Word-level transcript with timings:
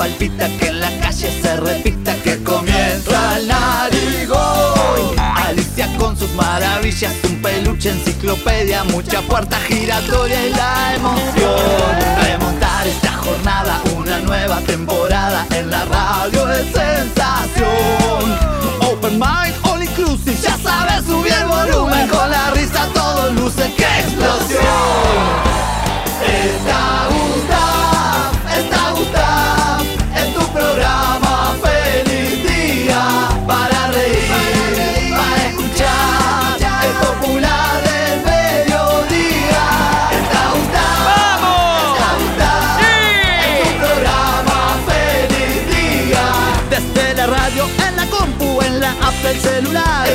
palpita, 0.00 0.48
que 0.58 0.68
en 0.68 0.80
la 0.80 0.90
calle 0.98 1.30
se 1.42 1.56
repita, 1.58 2.14
que 2.24 2.42
comienza 2.42 3.36
el 3.36 3.48
narigón. 3.48 5.18
Alicia 5.18 5.94
con 5.98 6.16
sus 6.16 6.32
maravillas, 6.32 7.12
un 7.24 7.42
peluche, 7.42 7.90
enciclopedia, 7.90 8.82
mucha 8.84 9.20
puerta 9.20 9.58
giratoria 9.68 10.46
y 10.46 10.50
la 10.54 10.94
emoción. 10.94 11.96
Remontar 12.22 12.86
esta 12.86 13.12
jornada, 13.12 13.82
una 13.94 14.20
nueva 14.20 14.60
temporada 14.60 15.46
en 15.50 15.68
la 15.70 15.84
radio 15.84 16.46
de 16.46 16.64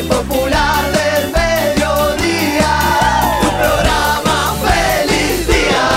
popular 0.07 0.91
del 0.91 1.31
mediodía. 1.31 2.79
Tu 3.41 3.47
programa 3.47 4.55
feliz 4.63 5.47
día. 5.47 5.89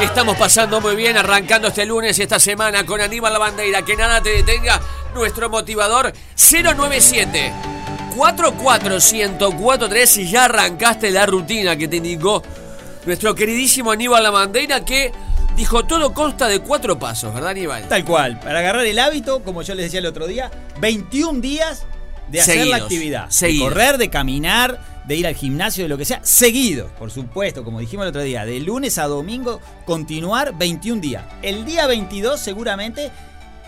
Estamos 0.00 0.36
pasando 0.36 0.80
muy 0.80 0.96
bien, 0.96 1.16
arrancando 1.16 1.68
este 1.68 1.86
lunes 1.86 2.18
y 2.18 2.22
esta 2.22 2.38
semana 2.38 2.86
con 2.86 3.00
Aníbal 3.00 3.32
La 3.32 3.38
Bandeira. 3.38 3.82
Que 3.82 3.96
nada 3.96 4.22
te 4.22 4.30
detenga, 4.30 4.80
nuestro 5.14 5.50
motivador 5.50 6.12
097 6.36 7.52
44143 8.16 10.16
y 10.18 10.30
ya 10.30 10.44
arrancaste 10.46 11.10
la 11.10 11.26
rutina 11.26 11.76
que 11.76 11.88
te 11.88 11.96
indicó 11.96 12.42
nuestro 13.06 13.34
queridísimo 13.34 13.90
Aníbal 13.92 14.22
La 14.22 14.30
Bandeira 14.30 14.84
que 14.84 15.12
dijo 15.56 15.84
todo 15.84 16.12
consta 16.12 16.48
de 16.48 16.60
cuatro 16.60 16.98
pasos, 16.98 17.32
¿verdad 17.34 17.50
Aníbal? 17.50 17.88
Tal 17.88 18.04
cual. 18.04 18.38
Para 18.38 18.60
agarrar 18.60 18.86
el 18.86 18.98
hábito, 18.98 19.42
como 19.42 19.62
yo 19.62 19.74
les 19.74 19.86
decía 19.86 20.00
el 20.00 20.06
otro 20.06 20.26
día, 20.26 20.50
21 20.80 21.40
días 21.40 21.84
de 22.28 22.40
hacer 22.40 22.54
Seguidos, 22.58 22.78
la 22.78 22.84
actividad. 22.84 23.30
seguidos. 23.30 23.68
De 23.68 23.74
correr, 23.74 23.98
de 23.98 24.10
caminar, 24.10 24.80
de 25.06 25.16
ir 25.16 25.26
al 25.26 25.34
gimnasio, 25.34 25.84
de 25.84 25.88
lo 25.88 25.96
que 25.96 26.04
sea. 26.04 26.20
Seguido, 26.22 26.88
por 26.98 27.10
supuesto, 27.10 27.64
como 27.64 27.80
dijimos 27.80 28.04
el 28.04 28.10
otro 28.10 28.22
día. 28.22 28.44
De 28.44 28.60
lunes 28.60 28.98
a 28.98 29.06
domingo, 29.06 29.60
continuar 29.84 30.56
21 30.56 31.00
días. 31.00 31.24
El 31.42 31.64
día 31.64 31.86
22 31.86 32.38
seguramente 32.38 33.10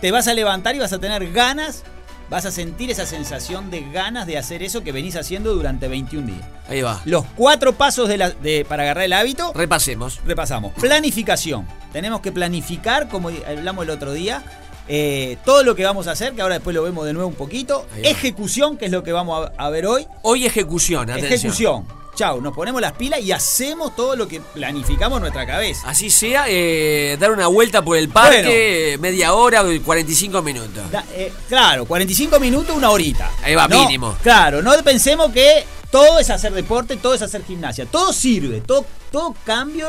te 0.01 0.11
vas 0.11 0.27
a 0.27 0.33
levantar 0.33 0.75
y 0.75 0.79
vas 0.79 0.93
a 0.93 0.99
tener 0.99 1.31
ganas, 1.31 1.83
vas 2.29 2.45
a 2.45 2.51
sentir 2.51 2.91
esa 2.91 3.05
sensación 3.05 3.71
de 3.71 3.81
ganas 3.91 4.27
de 4.27 4.37
hacer 4.37 4.61
eso 4.63 4.83
que 4.83 4.91
venís 4.91 5.15
haciendo 5.15 5.53
durante 5.55 5.87
21 5.87 6.27
días. 6.27 6.45
Ahí 6.67 6.81
va. 6.81 7.01
Los 7.05 7.25
cuatro 7.35 7.73
pasos 7.73 8.07
de 8.07 8.17
la- 8.17 8.29
de- 8.29 8.65
para 8.67 8.83
agarrar 8.83 9.05
el 9.05 9.13
hábito 9.13 9.51
Repasemos. 9.55 10.19
repasamos. 10.25 10.73
Planificación. 10.73 11.65
Tenemos 11.91 12.21
que 12.21 12.31
planificar, 12.31 13.09
como 13.09 13.29
hablamos 13.29 13.83
el 13.85 13.89
otro 13.89 14.13
día, 14.13 14.43
eh, 14.87 15.37
todo 15.45 15.63
lo 15.63 15.75
que 15.75 15.83
vamos 15.83 16.07
a 16.07 16.11
hacer, 16.11 16.33
que 16.33 16.41
ahora 16.41 16.55
después 16.55 16.75
lo 16.75 16.83
vemos 16.83 17.05
de 17.05 17.13
nuevo 17.13 17.27
un 17.29 17.35
poquito. 17.35 17.87
Ejecución, 18.03 18.77
que 18.77 18.85
es 18.85 18.91
lo 18.91 19.03
que 19.03 19.11
vamos 19.11 19.49
a, 19.57 19.65
a 19.65 19.69
ver 19.69 19.85
hoy. 19.87 20.05
Hoy 20.21 20.45
ejecución, 20.45 21.09
atención. 21.09 21.33
Ejecución. 21.33 21.85
Chau, 22.19 22.41
nos 22.41 22.53
ponemos 22.53 22.81
las 22.81 22.91
pilas 22.91 23.21
y 23.21 23.31
hacemos 23.31 23.95
todo 23.95 24.13
lo 24.17 24.27
que 24.27 24.41
planificamos 24.41 25.19
en 25.19 25.21
nuestra 25.21 25.45
cabeza. 25.45 25.89
Así 25.89 26.09
sea, 26.09 26.47
eh, 26.49 27.15
dar 27.17 27.31
una 27.31 27.47
vuelta 27.47 27.81
por 27.81 27.95
el 27.95 28.09
parque, 28.09 28.95
eh, 28.95 28.97
media 28.97 29.31
hora, 29.33 29.63
45 29.85 30.41
minutos. 30.41 30.91
Da- 30.91 31.05
eh, 31.13 31.31
claro, 31.47 31.85
45 31.85 32.37
minutos, 32.37 32.75
una 32.75 32.89
horita. 32.89 33.31
Ahí 33.41 33.55
va, 33.55 33.69
No, 33.69 33.83
mínimo. 33.83 34.17
Claro, 34.21 34.61
no 34.61 34.73
pensemos 34.83 35.31
que 35.31 35.63
todo 35.89 36.19
es 36.19 36.29
hacer 36.29 36.51
deporte, 36.51 36.97
todo 36.97 37.13
es 37.13 37.21
hacer 37.21 37.41
gimnasia. 37.45 37.85
Todo 37.85 38.11
sirve, 38.11 38.59
todo, 38.59 38.85
todo 39.13 39.33
cambio 39.45 39.87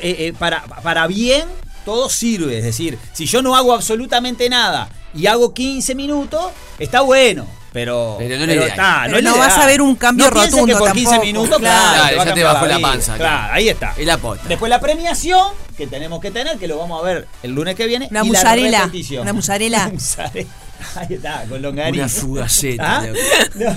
eh, 0.00 0.32
para, 0.38 0.62
para 0.62 1.08
bien, 1.08 1.48
todo 1.84 2.08
sirve. 2.08 2.58
Es 2.58 2.64
decir, 2.64 3.00
si 3.12 3.26
yo 3.26 3.42
no 3.42 3.56
hago 3.56 3.74
absolutamente 3.74 4.48
nada 4.48 4.88
y 5.12 5.26
hago 5.26 5.52
15 5.52 5.96
minutos, 5.96 6.52
está 6.78 7.00
bueno. 7.00 7.48
Pero, 7.72 8.16
Pero 8.18 8.38
no 8.38 8.46
Pero 8.46 8.62
es 8.64 9.24
lo 9.24 9.30
no 9.30 9.38
vas 9.38 9.56
a 9.56 9.66
ver 9.66 9.80
un 9.80 9.94
cambio 9.96 10.26
No 10.26 10.30
rotundo 10.30 10.66
que 10.66 10.74
por 10.76 10.92
15 10.92 11.04
tampoco. 11.04 11.26
minutos, 11.26 11.58
Claro, 11.58 11.92
claro, 12.14 12.24
ya 12.24 12.34
te 12.34 12.44
bajó 12.44 12.66
la 12.66 12.78
panza, 12.80 13.16
Claro, 13.16 13.38
claro. 13.38 13.54
ahí 13.54 13.68
está. 13.70 13.94
Y 13.98 14.04
la 14.04 14.18
pota. 14.18 14.42
Después 14.46 14.68
la 14.70 14.80
premiación 14.80 15.48
que 15.76 15.86
tenemos 15.86 16.20
que 16.20 16.30
tener, 16.30 16.58
que 16.58 16.68
lo 16.68 16.76
vamos 16.78 17.00
a 17.00 17.04
ver 17.04 17.26
el 17.42 17.52
lunes 17.52 17.74
que 17.74 17.86
viene. 17.86 18.08
Una 18.10 18.20
y 18.20 18.28
la 18.28 18.32
mozzarella, 18.32 18.78
repetición. 18.80 19.22
una 19.22 19.32
mozzarella. 19.32 19.88
Mozzarella. 19.92 20.48
Ahí 20.96 21.14
está, 21.14 21.44
con 21.48 21.62
longaniza. 21.62 22.02
Una 22.04 22.08
fugaceta. 22.08 22.98
¿Ah? 22.98 23.06
No. 23.54 23.74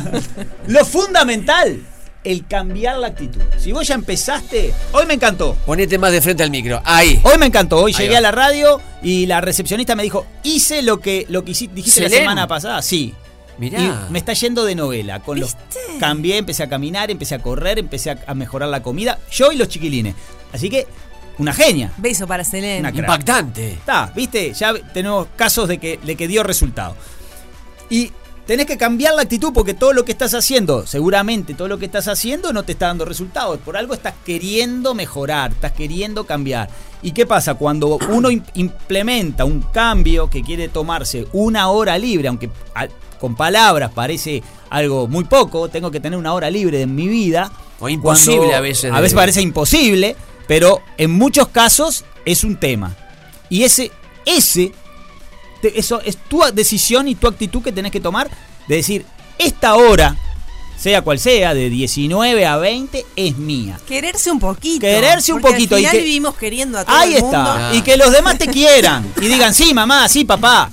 Lo 0.67 0.85
fundamental, 0.85 1.79
el 2.23 2.47
cambiar 2.47 2.97
la 2.97 3.07
actitud. 3.07 3.41
Si 3.57 3.72
vos 3.72 3.88
ya 3.88 3.95
empezaste, 3.95 4.73
hoy 4.91 5.06
me 5.06 5.13
encantó. 5.13 5.56
Ponete 5.66 5.97
más 5.97 6.12
de 6.12 6.22
frente 6.22 6.44
al 6.44 6.50
micro. 6.50 6.81
Ahí. 6.83 7.19
Hoy 7.23 7.38
me 7.38 7.45
encantó. 7.45 7.77
Hoy 7.77 7.94
Ahí 7.95 8.03
llegué 8.03 8.13
va. 8.13 8.17
a 8.17 8.22
la 8.22 8.31
radio 8.31 8.81
y 9.03 9.25
la 9.27 9.39
recepcionista 9.39 9.95
me 9.95 10.03
dijo, 10.03 10.25
hice 10.44 10.81
lo 10.81 11.00
que, 11.00 11.25
lo 11.29 11.45
que 11.45 11.53
dijiste 11.53 12.01
la 12.01 12.09
semana 12.09 12.47
pasada. 12.47 12.81
Sí. 12.81 13.13
Mirá. 13.58 13.80
Y 14.10 14.12
me 14.12 14.20
está 14.20 14.34
yendo 14.34 14.66
de 14.66 14.76
novela. 14.76 15.20
Con 15.22 15.40
los, 15.40 15.56
cambié, 16.00 16.38
empecé 16.38 16.64
a 16.64 16.70
caminar, 16.70 17.10
empecé 17.12 17.36
a 17.36 17.40
correr, 17.42 17.80
empecé 17.80 18.12
a, 18.12 18.20
a 18.28 18.34
mejorar 18.34 18.70
la 18.70 18.82
comida. 18.84 19.20
Yo 19.32 19.52
y 19.52 19.58
los 19.58 19.68
chiquilines. 19.68 20.16
Así 20.54 20.70
que, 20.70 20.88
una 21.38 21.54
genia. 21.54 21.92
Beso 21.98 22.28
para 22.28 22.44
crack. 22.92 23.10
Impactante. 23.10 23.72
Está, 23.74 24.12
viste, 24.16 24.54
ya 24.54 24.74
tenemos 24.94 25.28
casos 25.36 25.68
de 25.68 25.78
que, 25.78 26.00
de 26.04 26.16
que 26.16 26.28
dio 26.28 26.44
resultado. 26.44 26.96
Y 27.90 28.12
tenés 28.48 28.66
que 28.66 28.78
cambiar 28.78 29.16
la 29.16 29.24
actitud 29.24 29.52
porque 29.54 29.74
todo 29.74 29.92
lo 29.92 30.06
que 30.06 30.12
estás 30.12 30.34
haciendo, 30.34 30.86
seguramente 30.88 31.54
todo 31.54 31.68
lo 31.68 31.78
que 31.78 31.86
estás 31.86 32.08
haciendo 32.08 32.54
no 32.54 32.64
te 32.64 32.72
está 32.74 32.88
dando 32.88 33.04
resultados. 33.06 33.60
Por 33.60 33.76
algo 33.76 33.94
estás 33.94 34.14
queriendo 34.26 34.94
mejorar, 34.94 35.52
estás 35.52 35.72
queriendo 35.74 36.26
cambiar. 36.26 36.70
¿Y 37.02 37.12
qué 37.12 37.26
pasa? 37.26 37.56
Cuando 37.56 38.00
uno 38.10 38.32
im- 38.32 38.44
implementa 38.56 39.46
un 39.46 39.62
cambio 39.62 40.30
que 40.30 40.42
quiere 40.42 40.70
tomarse 40.70 41.28
una 41.34 41.68
hora 41.70 41.98
libre, 41.98 42.28
aunque 42.28 42.50
con 43.25 43.36
palabras 43.36 43.90
parece 43.91 44.44
algo 44.69 45.08
muy 45.08 45.24
poco, 45.24 45.68
tengo 45.68 45.90
que 45.90 46.00
tener 46.00 46.19
una 46.19 46.31
hora 46.34 46.47
libre 46.52 46.81
en 46.84 46.94
mi 46.94 47.08
vida. 47.08 47.52
O 47.80 47.90
imposible 47.90 48.38
cuando- 48.38 48.56
a 48.56 48.59
veces 48.59 48.91
A 48.91 48.96
de- 48.97 49.02
veces 49.02 49.16
parece 49.16 49.41
imposible, 49.41 50.16
pero 50.47 50.80
en 51.00 51.09
muchos 51.09 51.47
casos 51.47 52.06
es 52.24 52.44
un 52.44 52.58
tema. 52.58 52.96
Y 53.50 53.63
ese, 53.63 53.91
ese, 54.25 54.72
te- 55.59 55.80
eso 55.80 56.02
es 56.06 56.18
tu 56.18 56.44
decisión 56.53 57.08
y 57.08 57.16
tu 57.16 57.28
actitud 57.28 57.63
que 57.63 57.72
tenés 57.72 57.91
que 57.91 58.00
tomar 58.00 58.30
de 58.68 58.75
decir, 58.75 59.03
esta 59.40 59.74
hora, 59.74 60.16
sea 60.78 61.02
cual 61.02 61.18
sea, 61.18 61.56
de 61.56 61.72
19 61.72 62.46
a 62.46 62.57
20, 62.57 63.07
es 63.16 63.38
mía. 63.38 63.80
Quererse 63.88 64.30
un 64.30 64.40
poquito. 64.40 64.81
Quererse 64.81 65.34
un 65.34 65.42
poquito, 65.42 65.75
Al 65.78 65.81
y 65.81 65.86
que- 65.88 65.97
vivimos 65.97 66.36
queriendo 66.36 66.78
a 66.78 66.86
todo 66.86 66.96
Ahí 66.96 67.16
el 67.16 67.22
mundo. 67.24 67.38
está. 67.40 67.69
Ah. 67.69 67.74
Y 67.75 67.81
que 67.81 67.97
los 67.97 68.12
demás 68.12 68.38
te 68.38 68.46
quieran. 68.47 69.12
Y 69.19 69.25
digan, 69.28 69.52
sí, 69.56 69.74
mamá, 69.74 70.07
sí, 70.09 70.25
papá. 70.25 70.69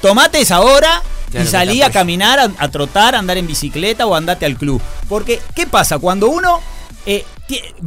Tomate 0.00 0.40
esa 0.40 0.60
hora 0.60 1.02
Claro, 1.30 1.46
y 1.46 1.50
salí 1.50 1.82
a 1.82 1.90
caminar, 1.90 2.38
a, 2.40 2.50
a 2.58 2.68
trotar, 2.70 3.14
a 3.14 3.18
andar 3.18 3.36
en 3.38 3.46
bicicleta 3.46 4.06
o 4.06 4.14
andate 4.14 4.46
al 4.46 4.56
club. 4.56 4.80
Porque, 5.08 5.40
¿qué 5.54 5.66
pasa? 5.66 5.98
Cuando 5.98 6.28
uno 6.28 6.60
eh, 7.06 7.24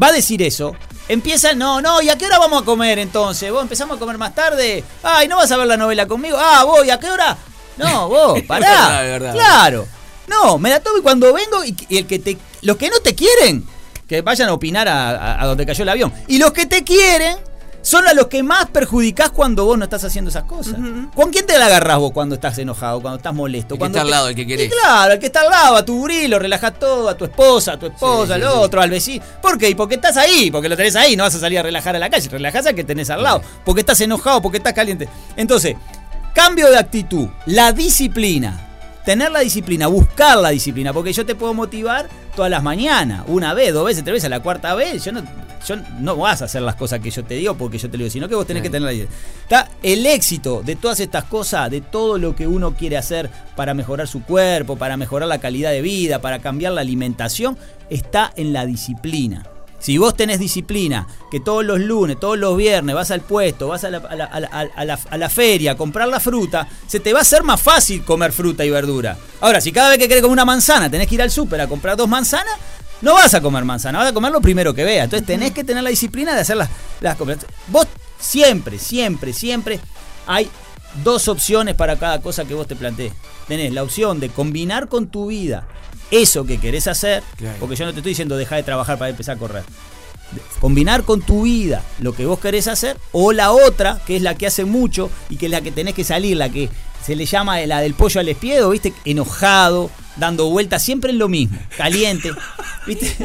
va 0.02 0.08
a 0.08 0.12
decir 0.12 0.42
eso, 0.44 0.76
empieza, 1.08 1.54
no, 1.54 1.82
no, 1.82 2.02
¿y 2.02 2.10
a 2.10 2.18
qué 2.18 2.26
hora 2.28 2.38
vamos 2.40 2.62
a 2.62 2.66
comer 2.66 3.00
entonces? 3.00 3.52
¿Vos 3.52 3.62
empezamos 3.64 3.98
a 3.98 4.00
comer 4.00 4.18
más 4.18 4.36
tarde? 4.36 4.84
Ay, 5.04 5.28
¿no 5.28 5.38
vas 5.38 5.52
a 5.52 5.58
ver 5.58 5.68
la 5.68 5.78
novela 5.78 6.08
conmigo? 6.08 6.38
Ah, 6.40 6.64
vos, 6.64 6.86
¿y 6.86 6.90
a 6.92 7.00
qué 7.00 7.10
hora? 7.10 7.36
No, 7.78 8.08
vos, 8.10 8.42
pará. 8.44 8.68
verdad, 8.70 9.02
verdad. 9.04 9.34
Claro. 9.34 9.88
No, 10.28 10.58
me 10.58 10.70
la 10.70 10.80
tomo 10.80 11.00
y 11.00 11.02
cuando 11.02 11.34
vengo 11.34 11.64
y, 11.66 11.76
y 11.90 11.98
el 11.98 12.06
que 12.08 12.20
te, 12.20 12.38
los 12.62 12.78
que 12.78 12.90
no 12.90 13.00
te 13.00 13.16
quieren, 13.16 13.66
que 14.08 14.22
vayan 14.22 14.50
a 14.50 14.54
opinar 14.54 14.88
a, 14.88 15.10
a- 15.12 15.42
a 15.42 15.46
donde 15.48 15.66
cayó 15.66 15.84
el 15.84 15.90
avión. 15.90 16.14
Y 16.28 16.38
los 16.38 16.52
que 16.54 16.66
te 16.68 16.84
quieren 16.84 17.38
son 17.82 18.08
a 18.08 18.14
los 18.14 18.28
que 18.28 18.44
más 18.44 18.68
perjudicás 18.68 19.32
cuando 19.32 19.66
vos 19.66 19.78
no 19.78 19.84
estás 19.86 20.04
haciendo 20.04 20.30
esas 20.30 20.44
cosas. 20.44 20.76
¿Con 21.16 21.32
quién 21.32 21.46
te 21.46 21.58
la 21.58 21.66
agarrás 21.66 21.98
vos 22.00 22.12
cuando 22.12 22.36
estás 22.36 22.58
enojado, 22.58 23.02
cuando 23.02 23.18
estás 23.18 23.34
molesto? 23.34 23.76
El 23.76 23.80
que 23.80 23.86
está 23.88 24.02
al 24.02 24.10
lado, 24.10 24.28
el 24.30 24.36
que 24.36 24.46
querés. 24.46 24.68
Y 24.68 24.70
claro, 24.70 25.14
el 25.14 25.20
que 25.20 25.26
está 25.28 25.42
al 25.42 25.50
lado, 25.50 25.76
a 25.78 25.86
tu 25.86 25.98
gurí, 25.98 26.28
lo 26.28 26.40
relajás 26.40 26.78
todo, 26.80 27.10
a 27.10 27.16
tu 27.18 27.26
esposa, 27.26 27.74
a 27.74 27.80
tu 27.80 27.88
esposa, 27.88 28.28
Sí, 28.36 28.42
al 28.42 28.42
sí, 28.42 28.48
sí. 28.48 28.54
otro, 28.60 28.82
al 28.82 28.90
vecino. 28.90 29.26
¿Por 29.42 29.58
qué? 29.58 29.70
Y 29.70 29.76
porque 29.76 29.96
estás 29.96 30.18
ahí, 30.18 30.52
porque 30.52 30.70
lo 30.70 30.78
tenés 30.78 30.96
ahí, 30.96 31.16
no 31.16 31.24
vas 31.24 31.36
a 31.36 31.40
salir 31.40 31.60
a 31.60 31.64
relajar 31.64 31.96
a 31.96 32.00
la 32.00 32.10
calle, 32.10 32.30
relajás 32.30 32.66
al 32.68 32.76
que 32.76 32.84
tenés 32.84 33.10
al 33.10 33.24
lado, 33.24 33.42
porque 33.66 33.82
estás 33.82 34.00
enojado, 34.02 34.42
porque 34.42 34.58
estás 34.60 34.74
caliente. 34.74 35.10
Entonces, 35.36 35.76
cambio 36.34 36.70
de 36.70 36.78
actitud, 36.78 37.28
la 37.46 37.72
disciplina. 37.72 38.68
Tener 39.06 39.32
la 39.32 39.40
disciplina, 39.40 39.88
buscar 39.88 40.38
la 40.38 40.50
disciplina, 40.50 40.94
porque 40.94 41.12
yo 41.12 41.26
te 41.26 41.34
puedo 41.34 41.54
motivar 41.54 42.08
todas 42.36 42.52
las 42.52 42.62
mañanas, 42.62 43.24
una 43.28 43.54
vez, 43.54 43.74
dos 43.74 43.86
veces, 43.86 44.04
tres 44.04 44.16
veces, 44.16 44.30
la 44.30 44.42
cuarta 44.42 44.76
vez, 44.76 45.04
yo 45.04 45.12
no, 45.12 45.24
yo 45.66 45.76
no 46.00 46.16
vas 46.18 46.42
a 46.42 46.46
hacer 46.46 46.62
las 46.62 46.76
cosas 46.76 47.00
que 47.00 47.10
yo 47.10 47.24
te 47.24 47.36
digo 47.36 47.56
porque 47.56 47.78
yo 47.78 47.90
te 47.90 47.98
lo 47.98 48.04
digo, 48.04 48.12
sino 48.12 48.30
que 48.30 48.36
vos 48.36 48.46
tenés 48.46 48.64
que 48.64 48.70
tener 48.70 48.84
la 48.84 48.92
disciplina. 48.92 49.22
Está 49.42 49.70
el 49.82 50.06
éxito 50.06 50.62
de 50.64 50.76
todas 50.76 51.00
estas 51.00 51.24
cosas, 51.26 51.72
de 51.72 51.82
todo 51.82 52.18
lo 52.18 52.36
que 52.36 52.48
uno 52.48 52.76
quiere 52.76 52.98
hacer 52.98 53.30
para 53.56 53.74
mejorar 53.74 54.08
su 54.08 54.24
cuerpo, 54.24 54.78
para 54.78 54.98
mejorar 54.98 55.28
la 55.28 55.40
calidad 55.40 55.72
de 55.72 55.82
vida, 55.82 56.22
para 56.22 56.40
cambiar 56.40 56.74
la 56.74 56.82
alimentación, 56.82 57.58
está 57.90 58.32
en 58.36 58.54
la 58.54 58.66
disciplina. 58.66 59.51
Si 59.82 59.98
vos 59.98 60.16
tenés 60.16 60.40
disciplina, 60.40 61.08
que 61.32 61.40
todos 61.40 61.66
los 61.66 61.80
lunes, 61.80 62.20
todos 62.20 62.38
los 62.38 62.56
viernes 62.56 62.96
vas 62.96 63.10
al 63.10 63.22
puesto, 63.22 63.68
vas 63.68 63.84
a 63.84 63.90
la, 63.90 65.30
feria 65.30 65.72
a 65.72 65.76
comprar 65.78 66.08
la 66.08 66.20
fruta, 66.20 66.68
se 66.88 67.00
te 67.00 67.14
va 67.14 67.20
a 67.20 67.22
hacer 67.24 67.44
más 67.44 67.60
fácil 67.60 68.06
comer 68.06 68.32
fruta 68.32 68.64
y 68.64 68.70
verdura. 68.70 69.18
Ahora, 69.40 69.60
si 69.60 69.72
cada 69.72 69.90
vez 69.90 69.98
que 69.98 70.08
querés 70.08 70.22
comer 70.22 70.34
una 70.34 70.46
manzana 70.46 70.90
tenés 70.90 71.08
que 71.08 71.16
ir 71.16 71.22
al 71.22 71.32
súper 71.32 71.62
a 71.62 71.68
comprar 71.68 71.98
dos 71.98 72.08
manzanas, 72.08 72.54
no 73.02 73.16
vas 73.16 73.34
a 73.34 73.42
comer 73.42 73.66
manzana, 73.66 73.98
vas 73.98 74.10
a 74.10 74.14
comer 74.14 74.32
lo 74.32 74.40
primero 74.40 74.74
que 74.74 74.84
veas. 74.84 75.06
Entonces 75.06 75.26
tenés 75.26 75.52
que 75.52 75.64
tener 75.64 75.84
la 75.84 75.90
disciplina 75.90 76.36
de 76.36 76.42
hacer 76.42 76.58
las, 76.58 76.70
las 77.00 77.16
compras. 77.16 77.40
Vos 77.68 77.88
siempre, 78.20 78.78
siempre, 78.78 79.34
siempre 79.34 79.80
hay 80.28 80.48
dos 81.04 81.28
opciones 81.28 81.76
para 81.76 81.98
cada 81.98 82.22
cosa 82.22 82.46
que 82.46 82.54
vos 82.54 82.68
te 82.68 82.76
plantees. 82.76 83.14
Tenés 83.48 83.74
la 83.74 83.84
opción 83.84 84.20
de 84.20 84.30
combinar 84.30 84.88
con 84.90 85.08
tu 85.08 85.28
vida 85.28 85.68
eso 86.12 86.46
que 86.46 86.60
querés 86.60 86.88
hacer, 86.88 87.24
Claro. 87.38 87.58
porque 87.60 87.76
yo 87.76 87.86
no 87.86 87.92
te 87.94 88.00
estoy 88.00 88.12
diciendo 88.12 88.36
dejar 88.38 88.58
de 88.58 88.64
trabajar 88.64 88.98
para 88.98 89.10
empezar 89.12 89.36
a 89.38 89.40
correr. 89.40 89.64
Combinar 90.60 91.04
con 91.04 91.22
tu 91.22 91.44
vida 91.44 91.84
lo 92.00 92.14
que 92.14 92.26
vos 92.26 92.40
querés 92.40 92.68
hacer, 92.68 92.98
o 93.12 93.32
la 93.34 93.52
otra, 93.52 94.00
que 94.06 94.16
es 94.16 94.22
la 94.22 94.36
que 94.36 94.48
hace 94.48 94.64
mucho 94.66 95.10
y 95.30 95.36
que 95.38 95.48
es 95.48 95.52
la 95.52 95.62
que 95.62 95.72
tenés 95.72 95.94
que 95.94 96.04
salir, 96.04 96.38
la 96.38 96.50
que 96.50 96.70
se 97.06 97.16
le 97.16 97.26
llama 97.26 97.60
la 97.62 97.82
del 97.82 97.94
pollo 97.96 98.20
al 98.22 98.30
espiedo, 98.30 98.70
¿viste? 98.70 98.94
Enojado, 99.06 99.90
dando 100.18 100.50
vueltas, 100.50 100.84
siempre 100.84 101.12
en 101.12 101.20
lo 101.20 101.28
mismo, 101.28 101.58
caliente. 101.78 102.32
¿Viste? 102.88 103.16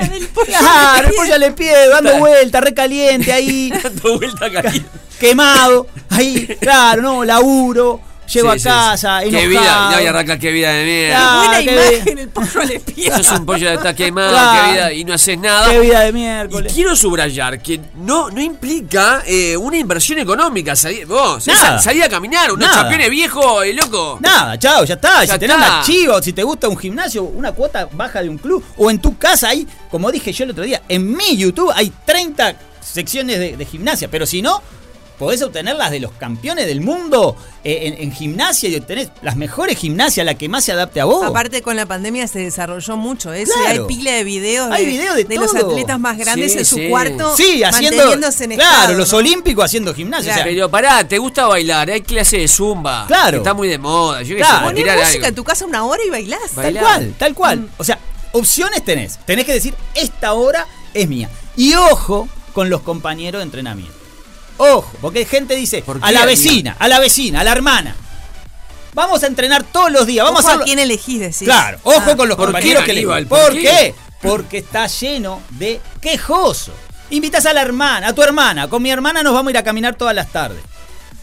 Claro, 0.47 1.09
el 1.09 1.15
pollo 1.15 1.35
al 1.35 1.43
espiedo, 1.45 1.91
dando 1.91 2.19
vueltas, 2.19 2.63
recaliente 2.63 3.33
ahí 3.33 3.71
Dando 3.83 4.19
vuelta 4.19 4.51
caliente. 4.51 4.89
Quemado, 5.19 5.87
ahí, 6.11 6.47
claro, 6.61 7.03
no, 7.03 7.25
laburo, 7.25 8.01
llego 8.33 8.49
Sí, 8.53 8.57
a 8.57 8.59
sí, 8.59 8.65
casa, 8.65 9.21
sí. 9.23 9.29
enojado. 9.29 9.31
Qué 9.43 9.47
vida, 9.49 9.91
no, 9.93 10.01
y 10.03 10.07
arranca 10.07 10.39
qué 10.39 10.51
vida 10.51 10.73
de 10.73 10.85
mierda. 10.85 11.17
Ah, 11.21 11.39
Buena 11.47 11.65
qué 11.65 11.95
imagen, 11.97 12.19
el 12.19 12.29
pollo 12.29 12.61
al 12.61 12.71
espía. 12.73 13.17
Sos 13.23 13.39
un 13.39 13.47
pollo 13.47 13.69
de 13.69 13.75
está 13.77 13.95
quemado, 13.95 14.31
Claro. 14.33 14.65
qué 14.67 14.73
vida, 14.73 14.93
y 14.93 15.05
no 15.05 15.15
haces 15.15 15.39
nada. 15.39 15.71
Qué 15.71 15.79
vida 15.81 16.01
de 16.01 16.09
Y 16.09 16.13
miércoles. 16.13 16.73
quiero 16.73 16.97
subrayar 16.97 17.63
que 17.63 17.81
no, 17.95 18.29
no 18.31 18.41
implica 18.41 19.23
eh, 19.27 19.57
una 19.57 19.77
inversión 19.79 20.19
económica. 20.19 20.75
Salir, 20.75 21.07
vos, 21.07 21.47
Nada. 21.47 21.61
sa- 21.61 21.79
salir 21.79 22.03
a 22.03 22.09
caminar, 22.09 22.51
unos 22.53 22.67
Nada. 22.69 22.81
campeones 22.83 23.11
viejos, 23.11 23.65
eh, 23.65 23.73
loco. 23.75 24.19
Nada, 24.21 24.59
chao, 24.59 24.85
ya 24.85 24.95
está. 24.95 25.25
Ya 25.25 25.35
si 25.35 25.39
tenés 25.39 25.57
está. 25.57 25.75
una 25.77 25.83
chiva 25.85 26.17
o 26.17 26.23
si 26.23 26.33
te 26.33 26.43
gusta 26.43 26.69
un 26.69 26.77
gimnasio, 26.77 27.23
una 27.23 27.53
cuota 27.53 27.89
baja 27.93 28.23
de 28.23 28.29
un 28.29 28.39
club, 28.39 28.63
o 28.77 28.91
en 28.91 28.99
tu 29.01 29.17
casa 29.17 29.51
hay, 29.51 29.67
como 29.91 30.11
dije 30.11 30.33
yo 30.33 30.45
el 30.45 30.51
otro 30.51 30.65
día, 30.65 30.83
en 30.89 31.17
mi 31.17 31.37
YouTube 31.37 31.71
hay 31.75 31.93
30 32.05 32.57
secciones 32.81 33.39
de, 33.39 33.57
de 33.57 33.65
gimnasia, 33.65 34.09
pero 34.11 34.27
si 34.27 34.43
no, 34.43 34.61
podés 35.19 35.43
obtener 35.43 35.77
las 35.77 35.91
de 35.91 36.01
los 36.01 36.13
campeones 36.13 36.67
del 36.67 36.81
mundo 36.81 37.37
eh, 37.65 37.81
en, 37.85 38.03
en 38.03 38.13
gimnasia 38.13 38.69
y 38.69 38.77
obtenés 38.77 39.11
las 39.23 39.37
mejores 39.37 39.79
gimnasias, 39.79 40.25
la 40.27 40.35
que 40.35 40.49
más 40.49 40.65
se 40.65 40.73
adapte 40.73 41.01
a 41.01 41.05
vos. 41.05 41.25
Aparte 41.25 41.63
con 41.63 41.77
la 41.77 41.87
pandemia 41.87 42.29
se 42.29 42.41
desarrolló 42.41 42.97
mucho 42.97 43.33
eso. 43.33 43.53
Claro. 43.65 43.83
Hay 43.89 43.97
pila 43.97 44.13
de 44.13 44.25
videos 44.25 44.71
Hay 44.71 44.85
de, 44.87 44.91
videos 44.93 45.17
de 45.17 45.37
los 45.37 45.53
todo. 45.53 45.71
atletas 45.71 45.99
más 45.99 46.17
grandes 46.19 46.53
Sí, 46.53 46.59
en 46.59 46.65
su 46.65 46.77
sí. 46.77 46.89
cuarto. 46.89 47.37
Sí, 47.37 47.63
haciendo. 47.65 47.97
manteniéndose 47.97 48.45
en 48.45 48.51
claro, 48.55 48.71
estado, 48.77 48.95
los 48.99 49.13
¿no? 49.13 49.19
olímpicos 49.19 49.65
haciendo 49.65 49.95
gimnasia. 49.95 50.33
o 50.33 50.35
sea, 50.35 50.45
Pero 50.45 50.71
pará, 50.71 51.07
¿te 51.07 51.19
gusta 51.19 51.47
bailar? 51.47 51.91
Hay 51.91 52.03
clase 52.03 52.39
de 52.39 52.49
zumba. 52.49 53.07
Claro. 53.07 53.39
Está 53.39 53.55
muy 53.55 53.69
de 53.69 53.79
moda. 53.79 54.23
Yo 54.23 54.37
Claro. 54.37 54.73
tirar 54.75 54.99
música 54.99 55.17
algo. 55.17 55.27
en 55.29 55.35
tu 55.35 55.45
casa 55.45 55.65
una 55.67 55.85
hora 55.85 56.03
y 56.07 56.11
bailás. 56.11 56.51
Tal 56.55 56.79
cual, 56.79 57.15
tal 57.19 57.35
cual. 57.35 57.59
Mm. 57.61 57.69
O 57.79 57.85
sea, 57.85 57.99
opciones 58.33 58.85
tenés. 58.85 59.19
Tenés 59.25 59.45
que 59.47 59.53
decir, 59.55 59.75
esta 59.95 60.33
hora 60.35 60.67
es 60.95 61.09
mía. 61.09 61.29
Y 61.57 61.75
ojo 61.75 62.29
con 62.53 62.69
los 62.71 62.83
compañeros 62.83 63.41
de 63.41 63.45
entrenamiento. 63.45 63.96
Ojo, 64.59 64.91
porque 65.01 65.25
gente 65.27 65.55
dice, 65.55 65.83
¿Por 65.83 65.99
a 66.03 66.13
la 66.13 66.25
vecina, 66.25 66.77
a 66.79 66.89
la 66.89 66.99
vecina, 66.99 67.41
a 67.41 67.45
la 67.45 67.53
hermana. 67.53 67.95
Vamos 68.95 69.23
a 69.23 69.27
entrenar 69.27 69.63
todos 69.65 69.91
los 69.93 70.07
días. 70.07 70.25
Vamos 70.25 70.41
Ojo 70.41 70.49
a 70.49 70.51
a 70.51 70.55
hacerlo. 70.55 70.65
quién 70.65 70.79
elegís 70.79 71.21
decís. 71.21 71.43
Claro, 71.45 71.79
ojo 71.83 72.13
Ah. 72.13 72.17
con 72.17 72.29
los 72.29 72.37
¿Por 72.37 72.47
qué, 72.47 72.53
compañeros 72.53 72.85
que 72.85 72.93
le 72.95 73.01
Aníbal? 73.01 73.27
¿Por, 73.27 73.39
¿Por 73.41 73.53
qué? 73.53 73.61
qué? 73.63 73.95
Porque 74.23 74.59
está 74.59 74.87
lleno 74.87 75.43
de 75.51 75.81
quejoso. 76.01 76.73
Invitas 77.11 77.45
a 77.47 77.53
la 77.53 77.61
hermana, 77.61 78.09
a 78.09 78.13
tu 78.15 78.23
hermana. 78.23 78.69
Con 78.69 78.83
mi 78.83 78.91
hermana 78.91 79.23
nos 79.23 79.35
vamos 79.35 79.49
a 79.49 79.51
ir 79.51 79.59
a 79.59 79.63
caminar 79.63 79.95
todas 79.97 80.15
las 80.15 80.29
tardes. 80.33 80.61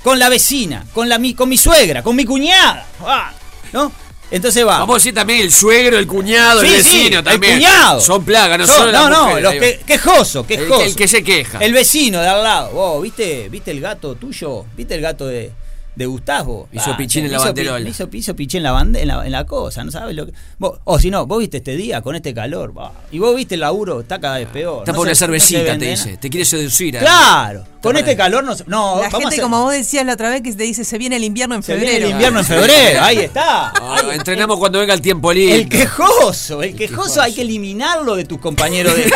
Con 0.03 0.19
la 0.19 0.29
vecina, 0.29 0.86
con, 0.94 1.09
la, 1.09 1.18
mi- 1.18 1.33
con 1.33 1.50
mi 1.50 1.57
suegra, 1.57 2.03
con 2.03 2.15
mi 2.15 2.25
cuñada. 2.25 2.86
Ah, 3.06 3.31
¿No? 3.71 3.91
Entonces 4.33 4.65
va. 4.65 4.80
Vamos 4.80 4.95
a 4.95 4.97
decir 4.97 5.13
también 5.13 5.41
el 5.41 5.51
suegro, 5.51 5.97
el 6.00 6.07
cuñado, 6.07 6.62
Sí, 6.62 6.68
el 6.68 6.83
sí, 6.83 6.97
vecino 6.97 7.19
el 7.19 7.24
también. 7.24 7.53
cuñado. 7.57 8.01
Son 8.01 8.25
plagas, 8.25 8.57
no 8.57 8.65
Son- 8.65 8.91
las 8.91 9.01
no, 9.03 9.09
no, 9.09 9.24
mujeres, 9.27 9.44
los 9.44 9.53
que, 9.53 9.80
quejoso, 9.85 10.39
El 10.41 10.45
quejoso. 10.47 10.80
que- 10.80 10.85
el 10.88 10.95
que 10.95 11.07
se 11.07 11.24
queja. 11.24 11.59
El 11.59 11.71
vecino 11.71 12.19
de 12.19 12.27
al 12.27 12.44
lado. 12.44 12.71
Vos, 12.71 13.03
¿viste, 13.03 13.47
¿viste 13.50 13.69
el 13.69 13.80
gato 13.80 14.15
tuyo? 14.15 14.65
¿Viste 14.75 14.95
el 14.95 15.01
gato 15.01 15.27
de, 15.27 15.51
de 15.95 16.06
Gustavo? 16.06 16.68
Hizo 16.72 16.95
pichín 16.98 17.25
en 17.25 17.31
la 17.31 17.38
hizo 17.38 17.45
banderola. 17.45 17.90
Hizo, 17.90 18.10
hizo 18.12 18.36
pichín 18.36 18.60
en 18.60 18.63
la, 18.63 18.72
bande- 18.74 19.01
en 19.01 19.07
la, 19.07 19.25
en 19.25 19.31
la 19.31 19.45
cosa, 19.45 19.84
¿no 19.84 19.92
sabes 19.92 20.16
lo 20.16 20.25
que? 20.25 20.34
Vos- 20.57 20.80
o 20.86 21.00
si 21.00 21.12
no, 21.12 21.25
vos 21.28 21.40
viste 21.40 21.57
este 21.57 21.75
día 21.75 22.01
con 22.01 22.16
este 22.16 22.34
calor. 22.34 22.74
y 23.12 23.19
vos 23.19 23.36
viste 23.36 23.56
el 23.56 23.62
laburo, 23.62 24.01
está 24.01 24.19
cada 24.19 24.38
vez 24.38 24.48
peor. 24.48 24.80
Está 24.80 24.92
no 24.92 24.95
por 24.98 25.06
se- 25.06 25.10
una 25.10 25.12
no 25.12 25.16
cervecita, 25.16 25.78
te 25.78 25.86
dice. 25.90 26.18
Te 26.18 26.30
quiere 26.30 26.45
seducir. 26.45 26.98
Claro, 26.98 27.66
con 27.81 27.98
este 27.98 28.16
calor 28.16 28.44
no 28.44 28.56
se- 28.56 28.63
No, 28.68 29.00
La 29.01 29.07
a 29.07 29.12
gente, 29.12 29.28
hacer- 29.28 29.42
como 29.42 29.62
vos 29.63 29.74
decías 29.74 30.06
la 30.06 30.13
otra 30.13 30.30
vez, 30.30 30.42
que 30.42 30.54
te 30.54 30.63
dice 30.63 30.84
se 30.86 30.98
viene 30.98 31.18
el 31.18 31.24
invierno 31.24 31.56
en 31.56 31.63
se 31.63 31.74
viene 31.75 31.88
febrero. 31.88 32.06
el 32.07 32.12
invierno 32.13 32.39
en 32.39 32.46
febrero, 32.46 33.01
ahí 33.04 33.18
está. 33.19 33.74
Ah, 33.96 34.01
entrenamos 34.13 34.57
cuando 34.57 34.80
venga 34.80 34.94
el 34.94 35.01
tiempo 35.01 35.31
libre. 35.31 35.56
El 35.56 35.69
quejoso, 35.69 36.63
el 36.63 36.75
quejoso 36.75 37.04
quejoso. 37.04 37.22
hay 37.22 37.34
que 37.34 37.42
eliminarlo 37.42 38.16
de 38.16 38.25
tus 38.25 38.39
compañeros 38.39 38.96
de. 38.96 39.04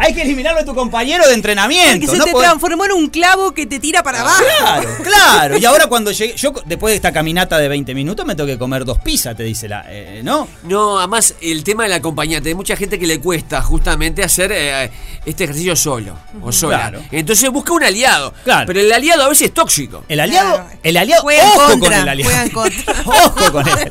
Hay 0.00 0.14
que 0.14 0.22
eliminarlo 0.22 0.60
de 0.60 0.66
tu 0.66 0.74
compañero 0.74 1.26
de 1.26 1.34
entrenamiento. 1.34 2.06
Porque 2.06 2.06
se 2.06 2.18
no 2.18 2.24
te 2.24 2.32
podés- 2.32 2.44
transformó 2.44 2.84
en 2.84 2.92
un 2.92 3.08
clavo 3.08 3.52
que 3.52 3.66
te 3.66 3.78
tira 3.80 4.02
para 4.02 4.20
abajo. 4.20 4.42
Claro, 4.58 4.88
claro. 5.02 5.58
Y 5.58 5.64
ahora 5.64 5.86
cuando 5.86 6.10
llegue, 6.12 6.34
yo 6.36 6.52
después 6.64 6.92
de 6.92 6.96
esta 6.96 7.12
caminata 7.12 7.58
de 7.58 7.68
20 7.68 7.94
minutos 7.94 8.24
me 8.26 8.34
tengo 8.34 8.46
que 8.46 8.58
comer 8.58 8.84
dos 8.84 8.98
pizzas, 8.98 9.36
te 9.36 9.42
dice 9.42 9.68
la, 9.68 9.84
eh, 9.88 10.20
¿no? 10.24 10.48
No, 10.64 10.98
además 10.98 11.34
el 11.40 11.62
tema 11.64 11.84
del 11.84 11.92
acompañante, 11.92 12.48
hay 12.48 12.54
mucha 12.54 12.76
gente 12.76 12.98
que 12.98 13.06
le 13.06 13.20
cuesta 13.20 13.62
justamente 13.62 14.22
hacer 14.22 14.52
eh, 14.52 14.90
este 15.24 15.44
ejercicio 15.44 15.74
solo 15.76 16.16
o 16.42 16.52
sola. 16.52 16.78
Claro. 16.90 17.02
Entonces 17.12 17.50
busca 17.50 17.72
un 17.72 17.82
aliado. 17.84 18.32
Claro. 18.44 18.66
Pero 18.66 18.80
el 18.80 18.92
aliado 18.92 19.22
a 19.24 19.28
veces 19.28 19.48
es 19.48 19.54
tóxico. 19.54 20.04
El 20.08 20.20
aliado, 20.20 20.54
Claro. 20.56 20.78
el 20.82 20.96
aliado, 20.96 21.22
ojo 21.24 21.70
contra, 21.70 21.78
con 21.78 21.92
el 21.92 22.08
aliado. 22.08 22.30
juega 22.30 22.42
en 22.44 22.50
contra. 22.50 22.94
ojo 23.04 23.52
con 23.52 23.68
él. 23.68 23.90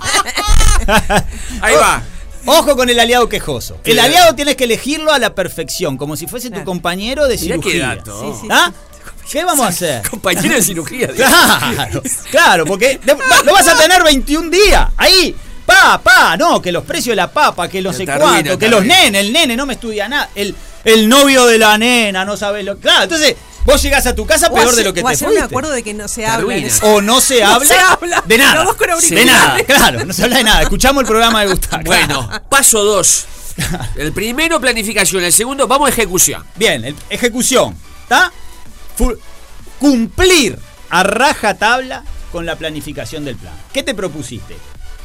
Ahí 1.62 1.76
va. 1.76 2.04
Ojo 2.48 2.76
con 2.76 2.90
el 2.90 3.00
aliado 3.00 3.28
quejoso. 3.28 3.80
El 3.84 3.98
aliado 4.00 4.36
tienes 4.36 4.56
que 4.56 4.66
elegirlo 4.66 5.12
a 5.12 5.18
la 5.18 5.34
perfección, 5.34 5.98
como 5.98 6.16
si 6.16 6.28
fuese 6.28 6.52
tu 6.52 6.64
compañero 6.64 7.28
de 7.28 7.38
Mirá 7.38 7.56
qué 7.56 7.62
cirugía. 7.64 7.88
dato. 7.96 8.22
Sí, 8.36 8.40
sí. 8.42 8.48
¿Ah? 8.52 8.72
¿Qué 9.32 9.44
vamos 9.44 9.66
a 9.66 9.70
hacer? 9.70 10.08
Compañero 10.10 10.56
de 10.56 10.62
cirugía. 10.62 11.08
Claro, 11.10 12.02
claro, 12.32 12.66
porque 12.66 13.00
lo 13.46 13.54
vas 13.54 13.68
a 13.68 13.78
tener 13.78 14.04
21 14.04 14.50
días. 14.50 14.88
Ahí, 14.98 15.36
pa, 15.66 16.00
pa, 16.02 16.38
no, 16.38 16.62
que 16.62 16.72
los 16.72 16.84
precios 16.86 17.12
de 17.14 17.16
la 17.18 17.32
papa, 17.32 17.68
que 17.68 17.82
no 17.82 17.92
Te 17.92 17.98
sé 17.98 18.06
cuánto, 18.06 18.58
que 18.58 18.70
los 18.70 18.86
nenes, 18.86 19.22
el 19.26 19.34
nene 19.34 19.56
no 19.58 19.66
me 19.66 19.74
estudia 19.74 20.08
nada, 20.08 20.30
el, 20.36 20.56
el 20.84 21.10
novio 21.10 21.46
de 21.46 21.58
la 21.58 21.78
nena, 21.78 22.24
no 22.24 22.38
sabes 22.38 22.64
lo. 22.64 22.78
Claro, 22.78 23.04
entonces 23.04 23.36
vos 23.66 23.82
llegás 23.82 24.06
a 24.06 24.14
tu 24.16 24.26
casa 24.28 24.50
peor 24.54 24.76
de 24.76 24.84
lo 24.84 24.94
que 24.94 25.02
o 25.02 25.06
te 25.06 25.14
hacer 25.14 25.28
fuiste. 25.28 25.44
un 25.44 25.50
acuerdo 25.50 25.72
de 25.72 25.82
que 25.84 25.94
no 25.94 26.08
se 26.08 26.26
habla. 26.26 26.68
O 26.84 27.02
no 27.02 27.20
se 27.20 27.42
No 27.42 27.56
habla, 27.56 27.68
se 27.68 27.78
habla. 27.78 28.24
de 28.26 28.38
nada. 28.38 28.64
Los 28.64 29.10
de 29.10 29.26
nada, 29.26 29.58
claro, 29.64 30.06
no 30.06 30.14
se 30.14 30.24
habla 30.24 30.38
de 30.38 30.44
nada. 30.44 30.62
Escuchamos 30.62 31.02
el 31.02 31.08
programa 31.08 31.42
de 31.44 31.48
Gustavo. 31.52 31.84
Bueno, 31.84 32.30
paso 32.48 32.84
dos. 32.84 33.26
El 33.96 34.12
primero, 34.12 34.60
planificación. 34.60 35.24
El 35.24 35.32
segundo, 35.32 35.66
vamos 35.66 35.88
a 35.88 35.90
ejecución. 35.94 36.44
Bien, 36.56 36.84
el- 36.84 36.96
ejecución. 37.10 37.76
¿Está? 38.04 38.32
Cumplir 39.80 40.58
a 40.90 41.04
raja 41.04 41.56
tabla 41.56 42.04
con 42.32 42.46
la 42.46 42.56
planificación 42.56 43.26
del 43.26 43.36
plan. 43.36 43.54
¿Qué 43.74 43.84
te 43.84 43.94
propusiste? 43.94 44.56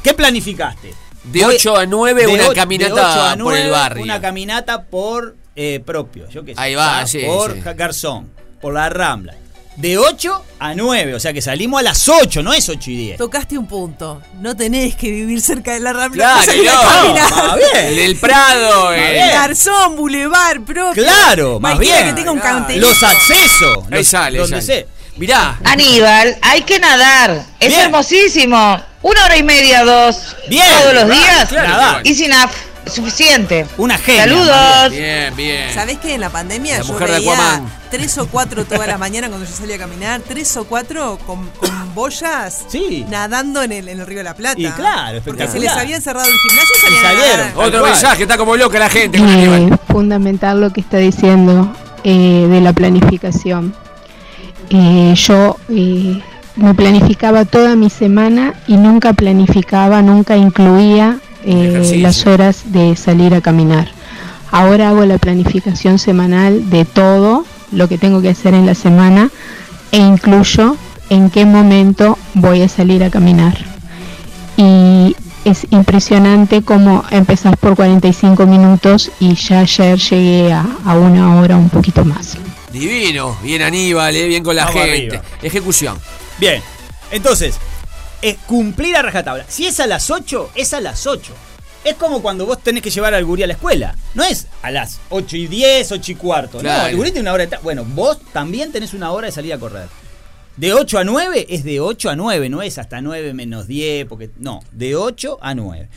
¿Qué 0.03 0.13
planificaste? 0.13 0.93
De 1.23 1.43
Voy- 1.45 1.55
8 1.55 1.77
a 1.77 1.85
9, 1.85 2.25
de 2.25 2.33
una 2.33 2.53
caminata 2.53 2.93
8 2.93 3.01
a 3.03 3.23
por 3.43 3.53
el 3.53 3.63
9, 3.65 3.69
barrio. 3.69 4.03
Una 4.03 4.19
caminata 4.21 4.83
por 4.83 5.35
eh, 5.55 5.81
propio, 5.85 6.27
yo 6.29 6.43
qué 6.43 6.55
sé. 6.55 6.61
Ahí 6.61 6.73
va, 6.75 7.05
sí, 7.05 7.19
Por 7.25 7.53
sí. 7.53 7.61
Garzón, 7.75 8.31
por 8.59 8.73
la 8.73 8.89
Rambla. 8.89 9.35
De 9.77 9.97
8 9.97 10.45
a 10.59 10.75
9, 10.75 11.15
o 11.15 11.19
sea 11.19 11.31
que 11.33 11.41
salimos 11.41 11.79
a 11.79 11.83
las 11.83 12.07
8, 12.07 12.43
no 12.43 12.53
es 12.53 12.67
8 12.69 12.91
y 12.91 12.95
10. 12.97 13.17
Tocaste 13.17 13.57
un 13.57 13.65
punto. 13.67 14.21
No 14.39 14.55
tenés 14.55 14.95
que 14.95 15.09
vivir 15.09 15.41
cerca 15.41 15.73
de 15.73 15.79
la 15.79 15.93
Rambla. 15.93 16.39
Claro, 16.43 16.63
no. 16.63 17.13
Más 17.47 17.55
bien. 17.55 17.69
El 17.87 17.95
del 17.95 18.15
Prado. 18.17 18.93
eh. 18.93 19.11
bien. 19.13 19.29
Garzón, 19.29 19.95
Boulevard, 19.95 20.61
propio. 20.61 21.03
Claro, 21.03 21.59
más 21.59 21.79
bien. 21.79 22.07
que 22.07 22.13
tenga 22.13 22.31
un 22.31 22.39
Claro. 22.39 22.65
Los 22.75 23.01
accesos. 23.01 23.77
Ahí 23.89 23.99
los- 23.99 24.07
sale, 24.07 24.37
donde 24.39 24.61
sale. 24.61 24.87
Mirá, 25.17 25.59
Aníbal, 25.63 26.37
hay 26.41 26.61
que 26.61 26.79
nadar. 26.79 27.43
Es 27.59 27.67
Bien. 27.69 27.81
hermosísimo. 27.81 28.81
Una 29.01 29.25
hora 29.25 29.37
y 29.37 29.43
media, 29.43 29.83
dos. 29.83 30.35
Bien. 30.47 30.65
Todos 30.81 30.93
los 30.93 31.05
días. 31.09 31.47
claro, 31.49 31.67
Nadar. 31.67 32.03
que 32.03 32.09
Easy 32.09 32.25
enough. 32.25 32.51
Suficiente. 32.87 33.65
Una 33.77 33.97
genia. 33.97 34.23
Saludos. 34.23 34.91
bien, 34.91 35.35
bien. 35.35 35.73
¿Sabés 35.73 35.97
que 35.99 36.15
en 36.15 36.21
la 36.21 36.29
pandemia 36.29 36.79
La 36.79 36.83
yo 36.83 36.97
veía 36.97 37.61
tres 37.89 38.17
o 38.17 38.27
cuatro 38.27 38.65
todas 38.65 38.87
las 38.87 38.99
mañanas 38.99 39.29
cuando 39.29 39.47
yo 39.47 39.53
salía 39.55 39.75
a 39.75 39.79
caminar, 39.79 40.21
tres 40.27 40.55
o 40.57 40.63
cuatro 40.65 41.17
con, 41.25 41.47
con 41.51 41.69
boyas 41.95 42.65
Sí. 42.69 43.05
nadando 43.09 43.61
en 43.63 43.71
el, 43.71 43.87
en 43.89 43.99
el 43.99 44.07
Río 44.07 44.19
de 44.19 44.23
la 44.23 44.33
Plata? 44.33 44.59
Y 44.59 44.65
claro, 44.71 45.21
Porque 45.23 45.47
se 45.47 45.59
les 45.59 45.71
había 45.71 45.99
cerrado 46.01 46.25
el 46.27 46.33
gimnasio 46.33 46.75
y 46.75 46.79
salían, 46.81 47.03
Y 47.03 47.05
a 47.05 47.09
salieron. 47.27 47.47
Otro 47.67 47.79
cual. 47.79 47.91
mensaje, 47.91 48.21
está 48.23 48.37
como 48.37 48.55
loca 48.55 48.79
la 48.79 48.89
gente 48.89 49.17
con 49.19 49.29
Eh, 49.29 49.69
fundamental 49.89 50.59
lo 50.61 50.71
que 50.71 50.81
está 50.81 50.97
diciendo 50.97 51.73
eh, 52.03 52.47
de 52.49 52.61
la 52.61 52.73
planificación. 52.73 53.75
Eh, 54.69 55.13
yo 55.15 55.57
eh, 55.69 56.21
me 56.55 56.73
planificaba 56.73 57.45
toda 57.45 57.75
mi 57.75 57.89
semana 57.89 58.53
y 58.67 58.77
nunca 58.77 59.13
planificaba, 59.13 60.01
nunca 60.01 60.35
incluía 60.37 61.19
eh, 61.45 61.97
las 61.99 62.25
horas 62.25 62.63
de 62.65 62.95
salir 62.95 63.33
a 63.33 63.41
caminar. 63.41 63.89
Ahora 64.51 64.89
hago 64.89 65.05
la 65.05 65.17
planificación 65.17 65.97
semanal 65.97 66.69
de 66.69 66.85
todo 66.85 67.45
lo 67.71 67.87
que 67.87 67.97
tengo 67.97 68.21
que 68.21 68.29
hacer 68.29 68.53
en 68.53 68.65
la 68.65 68.75
semana 68.75 69.29
e 69.91 69.97
incluyo 69.97 70.75
en 71.09 71.29
qué 71.29 71.45
momento 71.45 72.17
voy 72.33 72.61
a 72.61 72.67
salir 72.69 73.03
a 73.03 73.09
caminar. 73.09 73.57
Y 74.57 75.15
es 75.45 75.65
impresionante 75.71 76.61
cómo 76.61 77.03
empezás 77.11 77.55
por 77.57 77.75
45 77.75 78.45
minutos 78.45 79.11
y 79.19 79.35
ya 79.35 79.61
ayer 79.61 79.97
llegué 79.97 80.53
a, 80.53 80.65
a 80.85 80.95
una 80.95 81.35
hora 81.37 81.57
un 81.57 81.69
poquito 81.69 82.05
más. 82.05 82.37
Divino, 82.71 83.37
bien 83.43 83.61
Aníbal, 83.61 84.15
eh, 84.15 84.27
bien 84.27 84.43
con 84.43 84.55
la 84.55 84.65
Vamos 84.65 84.81
gente. 84.81 85.17
arriba. 85.17 85.23
Ejecución. 85.41 85.97
Bien, 86.39 86.61
entonces, 87.11 87.55
es 88.21 88.37
cumplir 88.47 88.95
a 88.95 89.01
rajatabla. 89.01 89.45
Si 89.47 89.65
es 89.67 89.79
a 89.79 89.87
las 89.87 90.09
8, 90.09 90.51
es 90.55 90.73
a 90.73 90.81
las 90.81 91.07
8. 91.07 91.33
Es 91.83 91.95
como 91.95 92.21
cuando 92.21 92.45
vos 92.45 92.61
tenés 92.61 92.83
que 92.83 92.91
llevar 92.91 93.13
al 93.15 93.25
gurí 93.25 93.41
a 93.43 93.47
la 93.47 93.53
escuela. 93.53 93.95
No 94.13 94.23
es 94.23 94.47
a 94.61 94.69
las 94.69 94.99
8 95.09 95.35
y 95.37 95.47
10, 95.47 95.91
8 95.91 96.11
y 96.11 96.15
cuarto. 96.15 96.57
No, 96.57 96.63
Claro. 96.63 96.87
el 96.89 96.95
gurí 96.97 97.09
tiene 97.11 97.21
una 97.21 97.33
hora 97.33 97.45
de... 97.47 97.57
Bueno, 97.57 97.83
vos 97.85 98.19
también 98.31 98.71
tenés 98.71 98.93
una 98.93 99.11
hora 99.11 99.25
de 99.27 99.31
salir 99.31 99.51
a 99.53 99.57
correr. 99.57 99.87
De 100.57 100.73
8 100.73 100.99
a 100.99 101.03
9 101.03 101.47
es 101.49 101.63
de 101.63 101.79
8 101.79 102.09
a 102.11 102.15
9, 102.15 102.49
no 102.49 102.61
es 102.61 102.77
hasta 102.77 103.01
9 103.01 103.33
menos 103.33 103.67
10, 103.67 104.05
porque 104.05 104.29
no, 104.37 104.59
de 104.71 104.95
8 104.95 105.39
a 105.41 105.55
9. 105.55 105.89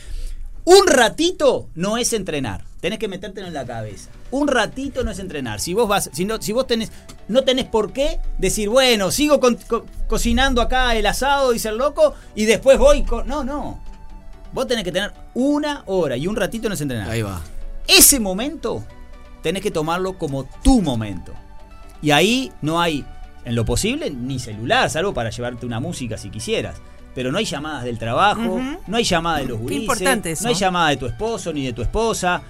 Un 0.65 0.87
ratito 0.87 1.69
no 1.75 1.97
es 1.97 2.11
entrenar. 2.13 2.63
Tenés 2.81 2.99
que 2.99 3.07
metértelo 3.07 3.47
en 3.47 3.53
la 3.53 3.65
cabeza. 3.65 4.09
Un 4.31 4.47
ratito 4.47 5.03
no 5.03 5.11
es 5.11 5.19
entrenar. 5.19 5.59
Si 5.59 5.73
vos 5.73 5.87
vas, 5.87 6.09
si, 6.13 6.25
no, 6.25 6.41
si 6.41 6.51
vos 6.53 6.67
tenés, 6.67 6.91
no 7.27 7.43
tenés 7.43 7.65
por 7.65 7.93
qué 7.93 8.19
decir, 8.37 8.69
bueno, 8.69 9.11
sigo 9.11 9.39
co- 9.39 9.85
cocinando 10.07 10.61
acá 10.61 10.95
el 10.95 11.05
asado, 11.05 11.51
dice 11.51 11.69
el 11.69 11.77
loco, 11.77 12.13
y 12.35 12.45
después 12.45 12.77
voy 12.77 13.03
con. 13.03 13.27
No, 13.27 13.43
no. 13.43 13.81
Vos 14.53 14.67
tenés 14.67 14.83
que 14.83 14.91
tener 14.91 15.13
una 15.33 15.83
hora 15.87 16.15
y 16.17 16.27
un 16.27 16.35
ratito 16.35 16.67
no 16.69 16.75
es 16.75 16.81
entrenar. 16.81 17.09
Ahí 17.09 17.21
va. 17.21 17.41
Ese 17.87 18.19
momento 18.19 18.83
tenés 19.43 19.61
que 19.61 19.71
tomarlo 19.71 20.17
como 20.17 20.45
tu 20.63 20.81
momento. 20.81 21.33
Y 22.01 22.11
ahí 22.11 22.51
no 22.61 22.79
hay, 22.81 23.05
en 23.45 23.55
lo 23.55 23.65
posible, 23.65 24.09
ni 24.11 24.39
celular, 24.39 24.89
salvo 24.89 25.13
para 25.13 25.29
llevarte 25.29 25.65
una 25.65 25.79
música 25.79 26.17
si 26.17 26.29
quisieras. 26.29 26.77
Pero 27.15 27.31
no 27.31 27.37
hay 27.37 27.45
llamadas 27.45 27.85
del 27.85 27.97
trabajo, 27.97 28.59
no 28.87 28.97
hay 28.97 29.03
llamadas 29.05 29.41
de 29.41 29.47
los 29.47 29.57
Qué 29.57 29.63
gurises, 29.63 29.81
importante 29.83 30.31
eso. 30.31 30.43
no 30.43 30.49
hay 30.49 30.55
llamada 30.55 30.89
de 30.89 30.97
tu 30.97 31.05
esposo 31.07 31.51
ni 31.53 31.65
de 31.65 31.73
tu 31.73 31.81
esposa. 31.81 32.41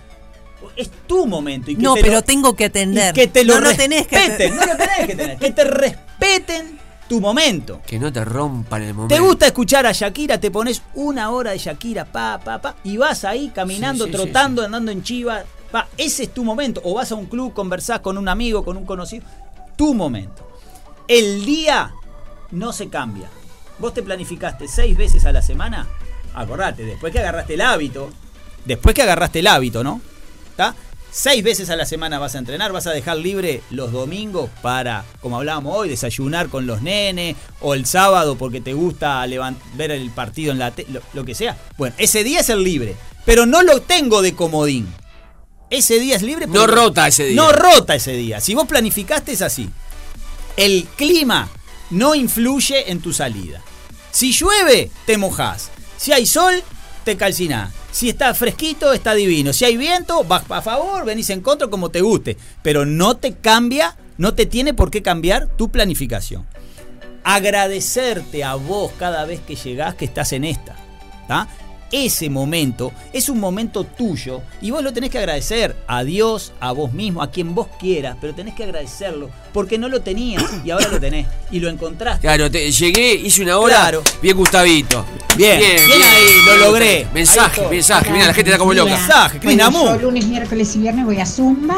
Es 0.75 0.89
tu 1.05 1.27
momento. 1.27 1.69
Y 1.69 1.75
que 1.75 1.81
No, 1.83 1.93
te 1.93 2.01
pero 2.01 2.13
lo- 2.15 2.21
tengo 2.23 2.55
que 2.55 2.65
atender. 2.65 3.13
que 3.13 3.27
te 3.27 3.43
lo 3.45 3.55
no, 3.61 3.69
no 3.69 3.75
tenés 3.75 4.07
que 4.07 4.15
respeten, 4.17 4.55
no 4.55 4.65
lo 4.65 4.75
tenés 4.75 5.05
que 5.07 5.15
tener. 5.15 5.37
Que 5.37 5.51
te 5.51 5.63
respeten 5.63 6.79
tu 7.07 7.21
momento. 7.21 7.81
Que 7.85 7.99
no 7.99 8.11
te 8.11 8.25
rompan 8.25 8.81
el 8.81 8.95
momento. 8.95 9.13
¿Te 9.13 9.21
gusta 9.21 9.45
escuchar 9.45 9.85
a 9.85 9.91
Shakira? 9.91 10.39
Te 10.39 10.49
pones 10.49 10.81
una 10.95 11.29
hora 11.29 11.51
de 11.51 11.59
Shakira, 11.59 12.05
pa, 12.05 12.39
pa, 12.43 12.59
pa, 12.59 12.75
y 12.83 12.97
vas 12.97 13.23
ahí 13.25 13.51
caminando, 13.53 14.05
Sí, 14.05 14.11
sí, 14.11 14.17
trotando, 14.17 14.63
andando 14.63 14.91
en 14.91 15.03
chiva. 15.03 15.43
Pa, 15.71 15.87
ese 15.97 16.23
es 16.23 16.33
tu 16.33 16.43
momento. 16.43 16.81
O 16.83 16.95
vas 16.95 17.11
a 17.11 17.15
un 17.15 17.27
club, 17.27 17.53
conversás 17.53 17.99
con 17.99 18.17
un 18.17 18.27
amigo, 18.27 18.65
con 18.65 18.75
un 18.77 18.85
conocido. 18.85 19.23
Tu 19.75 19.93
momento. 19.93 20.49
El 21.07 21.45
día 21.45 21.91
no 22.49 22.73
se 22.73 22.87
cambia. 22.89 23.29
Vos 23.79 23.93
te 23.93 24.03
planificaste 24.03 24.67
seis 24.67 24.95
veces 24.97 25.25
a 25.25 25.31
la 25.31 25.41
semana. 25.41 25.87
Acordate, 26.33 26.83
después 26.83 27.11
que 27.11 27.19
agarraste 27.19 27.55
el 27.55 27.61
hábito. 27.61 28.09
Después 28.65 28.95
que 28.95 29.01
agarraste 29.01 29.39
el 29.39 29.47
hábito, 29.47 29.83
¿no? 29.83 30.01
¿Está? 30.49 30.75
Seis 31.11 31.43
veces 31.43 31.69
a 31.69 31.77
la 31.77 31.85
semana 31.85 32.19
vas 32.19 32.35
a 32.35 32.39
entrenar, 32.39 32.73
vas 32.73 32.87
a 32.87 32.91
dejar 32.91 33.17
libre 33.17 33.61
los 33.69 33.93
domingos 33.93 34.49
para, 34.61 35.05
como 35.21 35.37
hablábamos 35.37 35.73
hoy, 35.73 35.87
desayunar 35.87 36.49
con 36.49 36.67
los 36.67 36.81
nenes, 36.81 37.37
o 37.61 37.73
el 37.73 37.85
sábado 37.85 38.37
porque 38.37 38.59
te 38.59 38.73
gusta 38.73 39.25
ver 39.75 39.91
el 39.91 40.09
partido 40.09 40.51
en 40.51 40.59
la 40.59 40.71
tele, 40.71 40.89
lo, 40.91 41.01
lo 41.13 41.23
que 41.23 41.33
sea. 41.33 41.57
Bueno, 41.77 41.95
ese 41.99 42.25
día 42.25 42.41
es 42.41 42.49
el 42.49 42.63
libre, 42.63 42.95
pero 43.23 43.45
no 43.45 43.61
lo 43.61 43.81
tengo 43.81 44.21
de 44.21 44.35
comodín. 44.35 44.93
Ese 45.69 45.99
día 45.99 46.17
es 46.17 46.21
libre. 46.21 46.47
No 46.47 46.67
rota 46.67 47.07
ese 47.07 47.25
día. 47.27 47.35
No 47.35 47.51
rota 47.51 47.95
ese 47.95 48.13
día. 48.13 48.41
Si 48.41 48.53
vos 48.53 48.67
planificaste 48.67 49.31
es 49.31 49.41
así. 49.41 49.69
El 50.57 50.85
clima 50.97 51.49
no 51.89 52.15
influye 52.15 52.91
en 52.91 52.99
tu 52.99 53.13
salida. 53.13 53.61
Si 54.11 54.31
llueve, 54.31 54.91
te 55.05 55.17
mojás. 55.17 55.71
Si 55.97 56.11
hay 56.11 56.25
sol, 56.25 56.63
te 57.03 57.17
calcinás. 57.17 57.73
Si 57.91 58.09
está 58.09 58.33
fresquito, 58.33 58.91
está 58.93 59.13
divino. 59.13 59.53
Si 59.53 59.65
hay 59.65 59.77
viento, 59.77 60.23
vas 60.23 60.43
a 60.49 60.61
favor, 60.61 61.05
venís 61.05 61.29
en 61.29 61.41
contra 61.41 61.67
como 61.67 61.89
te 61.89 62.01
guste. 62.01 62.37
Pero 62.61 62.85
no 62.85 63.17
te 63.17 63.35
cambia, 63.35 63.95
no 64.17 64.33
te 64.33 64.45
tiene 64.45 64.73
por 64.73 64.91
qué 64.91 65.01
cambiar 65.01 65.47
tu 65.55 65.69
planificación. 65.69 66.45
Agradecerte 67.23 68.43
a 68.43 68.55
vos 68.55 68.91
cada 68.99 69.25
vez 69.25 69.39
que 69.39 69.55
llegás 69.55 69.95
que 69.95 70.05
estás 70.05 70.33
en 70.33 70.43
esta. 70.43 70.75
¿tá? 71.27 71.47
Ese 71.91 72.29
momento 72.29 72.91
es 73.13 73.29
un 73.29 73.39
momento 73.39 73.83
tuyo 73.83 74.41
y 74.59 74.71
vos 74.71 74.83
lo 74.83 74.91
tenés 74.91 75.11
que 75.11 75.19
agradecer 75.19 75.75
a 75.87 76.03
Dios, 76.03 76.51
a 76.59 76.71
vos 76.71 76.91
mismo, 76.93 77.21
a 77.21 77.29
quien 77.31 77.53
vos 77.55 77.67
quieras, 77.79 78.17
pero 78.19 78.33
tenés 78.33 78.55
que 78.55 78.63
agradecerlo 78.63 79.29
porque 79.53 79.77
no 79.77 79.87
lo 79.87 80.01
tenías 80.01 80.43
y 80.65 80.71
ahora 80.71 80.87
lo 80.89 80.99
tenés 80.99 81.27
y 81.51 81.59
lo 81.59 81.69
encontraste. 81.69 82.21
Claro, 82.21 82.49
te- 82.49 82.71
llegué, 82.71 83.13
hice 83.13 83.43
una 83.43 83.59
hora. 83.59 83.75
Claro. 83.75 84.03
Bien, 84.21 84.35
Gustavito. 84.35 85.05
Bien, 85.37 85.59
bien 85.59 85.79
ahí, 86.01 86.45
lo 86.47 86.57
logré. 86.65 87.07
Mensaje, 87.13 87.61
mensaje. 87.69 88.11
Mira, 88.11 88.27
la 88.27 88.33
gente 88.33 88.49
está 88.49 88.57
como 88.59 88.73
loca. 88.73 88.91
Mensaje, 88.91 89.39
Bueno, 89.43 89.71
yo 89.71 89.97
lunes, 90.01 90.25
miércoles 90.25 90.75
y 90.75 90.79
viernes 90.79 91.05
voy 91.05 91.19
a 91.19 91.25
Zumba 91.25 91.77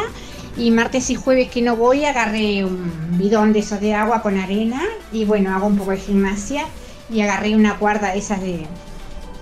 y 0.55 0.71
martes 0.71 1.09
y 1.11 1.15
jueves 1.15 1.49
que 1.49 1.61
no 1.61 1.75
voy 1.75 2.05
agarré 2.05 2.63
un 2.65 2.91
bidón 3.19 3.53
de 3.53 3.59
esos 3.59 3.79
de 3.81 3.93
agua 3.93 4.21
con 4.23 4.37
arena 4.39 4.81
y 5.11 5.25
bueno, 5.25 5.53
hago 5.55 5.67
un 5.67 5.77
poco 5.77 5.91
de 5.91 5.97
gimnasia 5.97 6.65
y 7.13 7.21
agarré 7.21 7.55
una 7.55 7.77
cuerda 7.77 8.11
de 8.13 8.19
esas 8.19 8.41
de, 8.41 8.65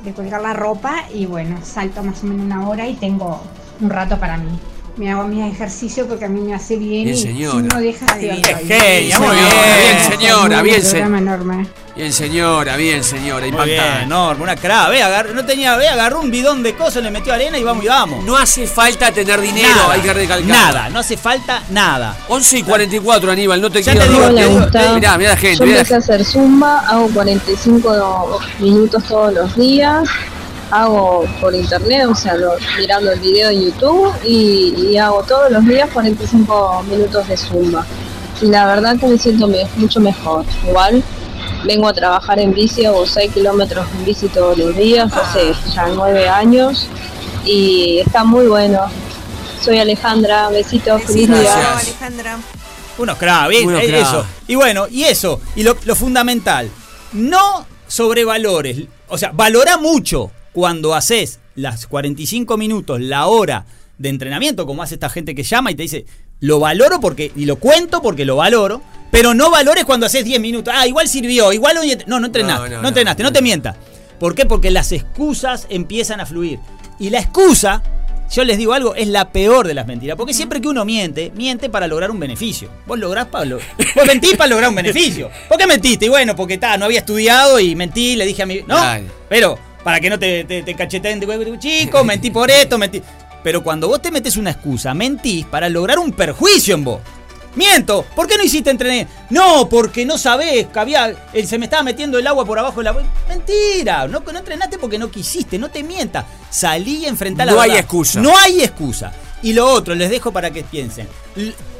de 0.05 0.13
colgar 0.13 0.41
la 0.41 0.53
ropa 0.53 1.05
y 1.13 1.25
bueno, 1.25 1.57
salto 1.63 2.03
más 2.03 2.23
o 2.23 2.27
menos 2.27 2.45
una 2.45 2.69
hora 2.69 2.87
y 2.87 2.93
tengo 2.93 3.41
un 3.81 3.89
rato 3.89 4.17
para 4.17 4.37
mí. 4.37 4.57
Me 4.97 5.11
hago 5.11 5.25
mis 5.27 5.53
ejercicios 5.53 6.07
porque 6.07 6.23
a 6.25 6.29
mí 6.29 6.39
me 6.39 6.53
hace 6.55 6.77
bien 6.77 7.03
Bien, 7.03 7.15
y 7.17 7.21
señora. 7.21 7.51
si 7.59 7.65
uno 7.65 7.79
deja 7.81 8.15
de 8.15 8.21
Bien, 8.21 8.43
genia, 8.43 9.19
muy 9.19 9.27
Señora, 9.27 9.41
bien. 9.51 9.81
bien, 9.81 10.11
señora, 10.19 10.61
bien, 10.61 10.81
se- 10.81 10.89
programa 10.91 11.21
Norma. 11.21 11.67
Bien, 11.97 12.13
señora, 12.13 12.75
bien, 12.77 13.03
señora. 13.03 13.45
Bien, 13.65 14.07
Norma, 14.09 14.43
una 14.43 14.55
cra. 14.55 14.87
Ve, 14.89 15.01
agar- 15.03 15.33
no 15.33 15.45
tenía, 15.45 15.75
ve, 15.75 15.87
agarró 15.89 16.21
un 16.21 16.31
bidón 16.31 16.63
de 16.63 16.75
cosas, 16.75 17.03
le 17.03 17.11
metió 17.11 17.33
arena 17.33 17.57
y 17.57 17.63
vamos 17.63 17.83
y 17.83 17.87
vamos. 17.89 18.23
No 18.23 18.37
hace 18.37 18.67
falta 18.67 19.11
tener 19.11 19.39
dinero, 19.41 19.67
Nada, 19.75 19.93
hay 19.93 20.01
que 20.01 20.13
recalcar. 20.13 20.47
Nada, 20.47 20.89
no 20.89 20.99
hace 20.99 21.17
falta 21.17 21.61
nada. 21.71 22.15
11 22.29 22.59
y 22.59 22.63
44, 22.63 23.31
Aníbal, 23.31 23.59
no 23.61 23.69
te 23.69 23.81
Ya 23.83 23.91
quiero 23.91 24.07
te 24.07 24.11
digo, 24.13 24.27
robar. 24.29 24.35
te 24.35 24.49
digo, 24.49 24.55
Hola, 24.65 24.81
digo. 24.81 24.95
Mirá, 24.95 25.17
mirá 25.17 25.29
la 25.31 25.37
gente, 25.37 25.57
Yo 25.57 25.71
empecé 25.71 25.95
a 25.95 25.97
hacer 25.97 26.23
zumba, 26.25 26.79
hago 26.87 27.09
45 27.13 28.39
minutos 28.59 29.03
todos 29.05 29.33
los 29.33 29.55
días, 29.57 30.07
hago 30.71 31.25
por 31.41 31.53
internet, 31.55 32.07
o 32.09 32.15
sea, 32.15 32.35
lo- 32.35 32.55
mirando 32.77 33.11
el 33.11 33.19
video 33.19 33.49
en 33.49 33.61
YouTube 33.65 34.13
y, 34.23 34.73
y 34.91 34.97
hago 34.97 35.23
todos 35.23 35.51
los 35.51 35.65
días 35.65 35.89
45 35.93 36.83
minutos 36.89 37.27
de 37.27 37.37
zumba. 37.37 37.85
Y 38.41 38.47
la 38.47 38.65
verdad 38.65 38.97
que 38.99 39.07
me 39.07 39.17
siento 39.17 39.47
me- 39.47 39.67
mucho 39.77 39.99
mejor. 39.99 40.43
Igual 40.67 41.03
vengo 41.65 41.87
a 41.87 41.93
trabajar 41.93 42.39
en 42.39 42.53
bici, 42.53 42.85
hago 42.85 43.05
6 43.05 43.31
kilómetros 43.33 43.87
en 43.97 44.05
bici 44.05 44.27
todos 44.27 44.57
los 44.57 44.75
días, 44.75 45.11
hace 45.13 45.53
ya 45.73 45.87
9 45.87 46.27
años 46.29 46.87
y 47.45 47.99
está 47.99 48.23
muy 48.23 48.47
bueno. 48.47 48.81
Soy 49.63 49.79
Alejandra, 49.79 50.49
besitos, 50.49 51.01
feliz 51.03 51.27
día. 51.27 51.77
Alejandra. 51.79 52.37
Unos 52.97 53.17
cra, 53.17 53.47
¿ves? 53.47 53.63
Unos 53.65 53.81
Eh, 53.81 53.87
cra. 53.87 53.99
Eso. 53.99 54.25
Y 54.47 54.55
bueno, 54.55 54.87
y 54.89 55.03
eso, 55.05 55.41
y 55.55 55.63
lo, 55.63 55.75
lo 55.85 55.95
fundamental, 55.95 56.69
no 57.13 57.65
sobrevalores, 57.87 58.77
o 59.07 59.17
sea, 59.17 59.31
valora 59.33 59.77
mucho 59.77 60.31
cuando 60.55 60.95
haces 60.95 61.39
las 61.55 61.85
45 61.85 62.55
minutos, 62.57 63.01
la 63.01 63.25
hora 63.27 63.65
de 63.97 64.07
entrenamiento, 64.09 64.65
como 64.65 64.81
hace 64.81 64.93
esta 64.95 65.09
gente 65.09 65.35
que 65.35 65.43
llama 65.43 65.69
y 65.71 65.75
te 65.75 65.83
dice, 65.83 66.05
lo 66.39 66.59
valoro 66.61 67.01
porque, 67.01 67.31
y 67.35 67.45
lo 67.45 67.57
cuento 67.57 68.01
porque 68.01 68.23
lo 68.23 68.37
valoro, 68.37 68.81
pero 69.11 69.33
no 69.33 69.51
valores 69.51 69.83
cuando 69.83 70.05
haces 70.05 70.23
10 70.23 70.39
minutos. 70.39 70.73
Ah, 70.75 70.87
igual 70.87 71.07
sirvió, 71.09 71.51
igual 71.51 71.77
hoy... 71.77 71.97
No, 72.07 72.19
no 72.21 72.25
entrenaste, 72.27 72.69
No, 72.69 72.75
no, 72.77 72.81
no, 72.81 72.87
entrenaste, 72.87 73.21
no 73.21 73.33
te 73.33 73.41
mientas. 73.41 73.75
¿Por 74.17 74.33
qué? 74.33 74.45
Porque 74.45 74.71
las 74.71 74.93
excusas 74.93 75.67
empiezan 75.69 76.21
a 76.21 76.25
fluir. 76.25 76.59
Y 76.99 77.09
la 77.09 77.19
excusa, 77.19 77.83
yo 78.33 78.45
les 78.45 78.57
digo 78.57 78.71
algo, 78.73 78.95
es 78.95 79.09
la 79.09 79.29
peor 79.31 79.67
de 79.67 79.73
las 79.73 79.85
mentiras. 79.87 80.15
Porque 80.17 80.33
siempre 80.33 80.61
que 80.61 80.69
uno 80.69 80.85
miente, 80.85 81.31
miente 81.35 81.69
para 81.69 81.87
lograr 81.87 82.11
un 82.11 82.19
beneficio. 82.19 82.69
Vos 82.87 82.97
lográs 82.97 83.27
para 83.27 83.43
lo- 83.45 83.57
Vos 83.95 84.05
mentís 84.07 84.35
para 84.37 84.49
lograr 84.49 84.69
un 84.69 84.75
beneficio. 84.75 85.29
¿Por 85.49 85.57
qué 85.57 85.67
mentiste? 85.67 86.05
Y 86.05 86.09
bueno, 86.09 86.33
porque 86.35 86.57
ta, 86.57 86.77
no 86.77 86.85
había 86.85 86.99
estudiado 86.99 87.59
y 87.59 87.75
mentí, 87.75 88.15
le 88.15 88.25
dije 88.25 88.43
a 88.43 88.45
mi. 88.45 88.61
No. 88.67 88.75
Pero, 89.29 89.57
para 89.85 89.99
que 89.99 90.09
no 90.09 90.17
te, 90.17 90.45
te, 90.45 90.63
te 90.63 90.73
cacheteen 90.73 91.19
de 91.19 91.59
chico, 91.59 92.03
mentí 92.03 92.31
por 92.31 92.49
esto, 92.49 92.75
mentí. 92.75 93.03
Pero 93.43 93.61
cuando 93.63 93.87
vos 93.87 94.01
te 94.01 94.09
metes 94.09 94.35
una 94.35 94.49
excusa, 94.49 94.95
mentís 94.95 95.45
para 95.45 95.69
lograr 95.69 95.99
un 95.99 96.11
perjuicio 96.11 96.73
en 96.73 96.83
vos. 96.83 97.01
Miento, 97.53 98.03
¿por 98.15 98.25
qué 98.25 98.35
no 98.35 98.43
hiciste 98.43 98.71
entrenamiento? 98.71 99.13
No, 99.29 99.69
porque 99.69 100.03
no 100.03 100.17
sabés 100.17 100.65
que 100.65 100.79
había. 100.79 101.13
él 101.31 101.45
se 101.45 101.59
me 101.59 101.65
estaba 101.65 101.83
metiendo 101.83 102.17
el 102.17 102.25
agua 102.25 102.45
por 102.45 102.57
abajo 102.57 102.79
de 102.79 102.85
la. 102.85 102.95
Mentira, 103.29 104.07
no, 104.07 104.21
no 104.21 104.39
entrenaste 104.39 104.79
porque 104.79 104.97
no 104.97 105.11
quisiste, 105.11 105.59
no 105.59 105.69
te 105.69 105.83
mientas. 105.83 106.25
Salí 106.49 107.03
y 107.03 107.05
enfrentá 107.05 107.45
la 107.45 107.51
No 107.51 107.61
hay 107.61 107.73
excusa. 107.73 108.19
No 108.21 108.35
hay 108.35 108.63
excusa. 108.63 109.13
Y 109.43 109.53
lo 109.53 109.69
otro, 109.69 109.93
les 109.93 110.09
dejo 110.09 110.31
para 110.31 110.49
que 110.49 110.63
piensen. 110.63 111.07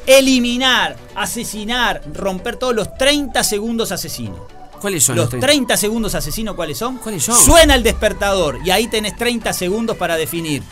Eliminar, 0.06 0.94
asesinar, 1.16 2.02
romper 2.14 2.54
todos 2.54 2.72
los 2.72 2.96
30 2.96 3.42
segundos 3.42 3.90
asesinos. 3.90 4.55
¿Cuáles 4.80 5.04
son 5.04 5.16
Los 5.16 5.32
los 5.32 5.40
30 5.40 5.76
segundos 5.76 6.14
asesinos, 6.14 6.54
¿cuáles 6.54 6.78
son? 6.78 6.98
¿Cuáles 6.98 7.24
son? 7.24 7.36
Suena 7.36 7.74
el 7.74 7.82
despertador 7.82 8.60
y 8.64 8.70
ahí 8.70 8.86
tenés 8.88 9.16
30 9.16 9.52
segundos 9.52 9.96
para 9.96 10.16
definir 10.16 10.62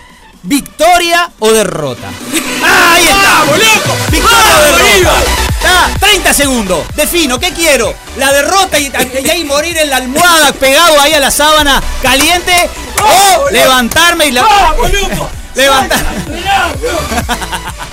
¿Victoria 0.44 1.30
o 1.38 1.50
derrota? 1.50 2.08
¡Ahí 2.62 3.04
está! 3.04 3.44
loco! 3.46 3.96
¡Victoria 4.10 4.58
o 4.58 4.60
¡Vamos, 4.60 4.78
derrota! 4.78 5.44
Está, 5.48 5.98
30 5.98 6.34
segundos. 6.34 6.86
Defino, 6.94 7.40
¿qué 7.40 7.52
quiero? 7.52 7.94
¿La 8.18 8.30
derrota 8.30 8.78
y, 8.78 8.92
y 9.24 9.30
ahí 9.30 9.44
morir 9.44 9.78
en 9.78 9.88
la 9.88 9.96
almohada 9.96 10.52
pegado 10.52 11.00
ahí 11.00 11.14
a 11.14 11.20
la 11.20 11.30
sábana 11.30 11.82
caliente? 12.02 12.68
¿O 13.02 13.50
levantarme 13.50 14.26
y 14.26 14.32
la. 14.32 14.44
Levantar. 15.54 16.04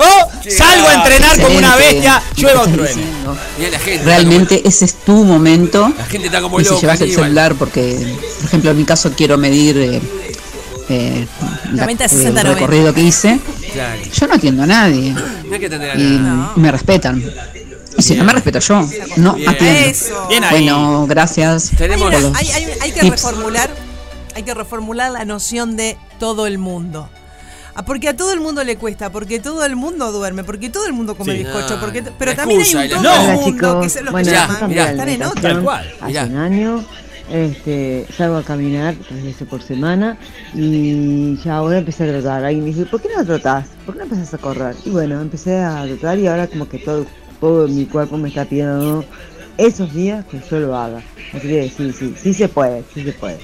o 0.00 0.50
salgo 0.50 0.88
a 0.88 0.94
entrenar 0.94 1.40
como 1.40 1.58
una 1.58 1.76
bestia, 1.76 2.22
llueva 2.36 2.60
o 2.62 2.64
estás 2.64 2.74
truene. 2.76 2.94
diciendo. 3.02 3.36
Mirá 3.58 3.70
la 3.70 3.78
gente. 3.78 4.04
Realmente 4.04 4.62
ese 4.68 4.84
es 4.86 4.94
tu 4.94 5.24
momento. 5.24 5.92
La 5.96 6.04
gente 6.06 6.26
está 6.26 6.40
como 6.40 6.60
Y 6.60 6.64
si 6.64 6.74
llevas 6.80 7.00
el 7.00 7.12
celular, 7.12 7.54
porque, 7.56 8.16
por 8.38 8.44
ejemplo, 8.46 8.70
en 8.70 8.76
mi 8.78 8.84
caso 8.84 9.12
quiero 9.16 9.36
medir 9.38 9.76
eh, 9.78 10.00
eh, 10.88 11.26
la- 11.72 11.82
90, 11.82 12.04
el 12.04 12.10
60, 12.10 12.42
90. 12.42 12.54
recorrido 12.54 12.94
que 12.94 13.00
hice. 13.02 13.38
Claro. 13.72 14.00
Yo 14.12 14.26
no 14.26 14.34
atiendo 14.34 14.62
a 14.64 14.66
nadie 14.66 15.12
No 15.12 15.54
hay 15.54 15.60
que 15.60 15.66
atender 15.66 15.90
a 15.92 15.94
y 16.00 16.18
nada. 16.18 16.52
me 16.56 16.72
respetan. 16.72 17.22
Y 17.96 18.02
si 18.02 18.14
no 18.14 18.24
me 18.24 18.32
respeto 18.32 18.58
yo, 18.60 18.88
no 19.16 19.34
Bien. 19.34 19.48
atiendo. 19.48 19.80
Eso. 19.90 20.26
Bien 20.28 20.42
ahí. 20.44 20.50
Bueno, 20.64 21.06
gracias. 21.08 21.70
Hay, 21.72 21.76
Tenemos 21.76 22.08
una- 22.08 22.18
los 22.20 22.36
hay- 22.36 22.50
hay- 22.50 22.64
hay 22.80 22.92
que 22.92 23.00
tips. 23.00 23.10
reformular, 23.22 23.70
hay 24.34 24.42
que 24.42 24.54
reformular 24.54 25.10
la 25.12 25.24
noción 25.24 25.76
de 25.76 25.96
todo 26.18 26.46
el 26.46 26.58
mundo. 26.58 27.08
Ah, 27.80 27.84
Porque 27.86 28.08
a 28.10 28.14
todo 28.16 28.30
el 28.34 28.40
mundo 28.40 28.62
le 28.62 28.76
cuesta, 28.76 29.10
porque 29.10 29.40
todo 29.40 29.64
el 29.64 29.74
mundo 29.74 30.12
duerme, 30.12 30.44
porque 30.44 30.68
todo 30.68 30.84
el 30.86 30.92
mundo 30.92 31.14
come 31.16 31.32
Sí. 31.32 31.38
bizcocho, 31.44 31.80
porque 31.80 32.00
Ah, 32.06 32.12
pero 32.18 32.34
también 32.36 32.60
hay 32.60 32.74
un 32.74 32.90
todo 32.90 33.02
No. 33.02 33.14
el 33.14 33.34
mundo 33.36 33.50
chicos. 33.52 33.82
que 33.84 33.88
se 33.88 34.02
los 34.02 34.12
Bueno, 34.12 34.30
llaman, 34.30 34.60
también 34.60 34.86
están 34.88 35.08
en 35.08 35.22
otra. 35.22 35.40
Tal 35.40 35.62
cual. 35.62 35.88
Hace 36.00 36.06
Mirá. 36.06 36.24
un 36.26 36.36
año 36.36 36.84
este, 37.32 38.06
salgo 38.18 38.36
a 38.36 38.42
caminar 38.42 38.96
tres 39.08 39.24
veces 39.24 39.48
por 39.48 39.62
semana 39.62 40.18
y 40.54 41.38
ya 41.42 41.56
ahora 41.56 41.78
empecé 41.78 42.04
a 42.04 42.08
trotar. 42.08 42.44
Alguien 42.44 42.64
me 42.64 42.70
dice, 42.70 42.84
¿por 42.84 43.00
qué 43.00 43.08
no 43.16 43.24
trotás? 43.24 43.66
¿Por 43.86 43.94
qué 43.94 43.98
no 44.00 44.04
empezás 44.04 44.34
a 44.34 44.38
correr? 44.38 44.74
Y 44.84 44.90
bueno, 44.90 45.18
empecé 45.18 45.56
a 45.58 45.82
trotar 45.86 46.18
y 46.18 46.26
ahora 46.26 46.48
como 46.48 46.68
que 46.68 46.78
todo, 46.80 47.06
todo 47.40 47.66
mi 47.66 47.86
cuerpo 47.86 48.18
me 48.18 48.28
está 48.28 48.44
pidiendo 48.44 49.06
esos 49.56 49.94
días 49.94 50.26
que 50.26 50.38
yo 50.50 50.60
lo 50.60 50.76
haga. 50.76 51.00
Así 51.32 51.48
que 51.48 51.72
sí, 51.74 51.92
sí, 51.98 52.14
sí 52.20 52.34
se 52.34 52.46
puede, 52.48 52.84
sí 52.92 53.04
se 53.04 53.12
puede. 53.12 53.38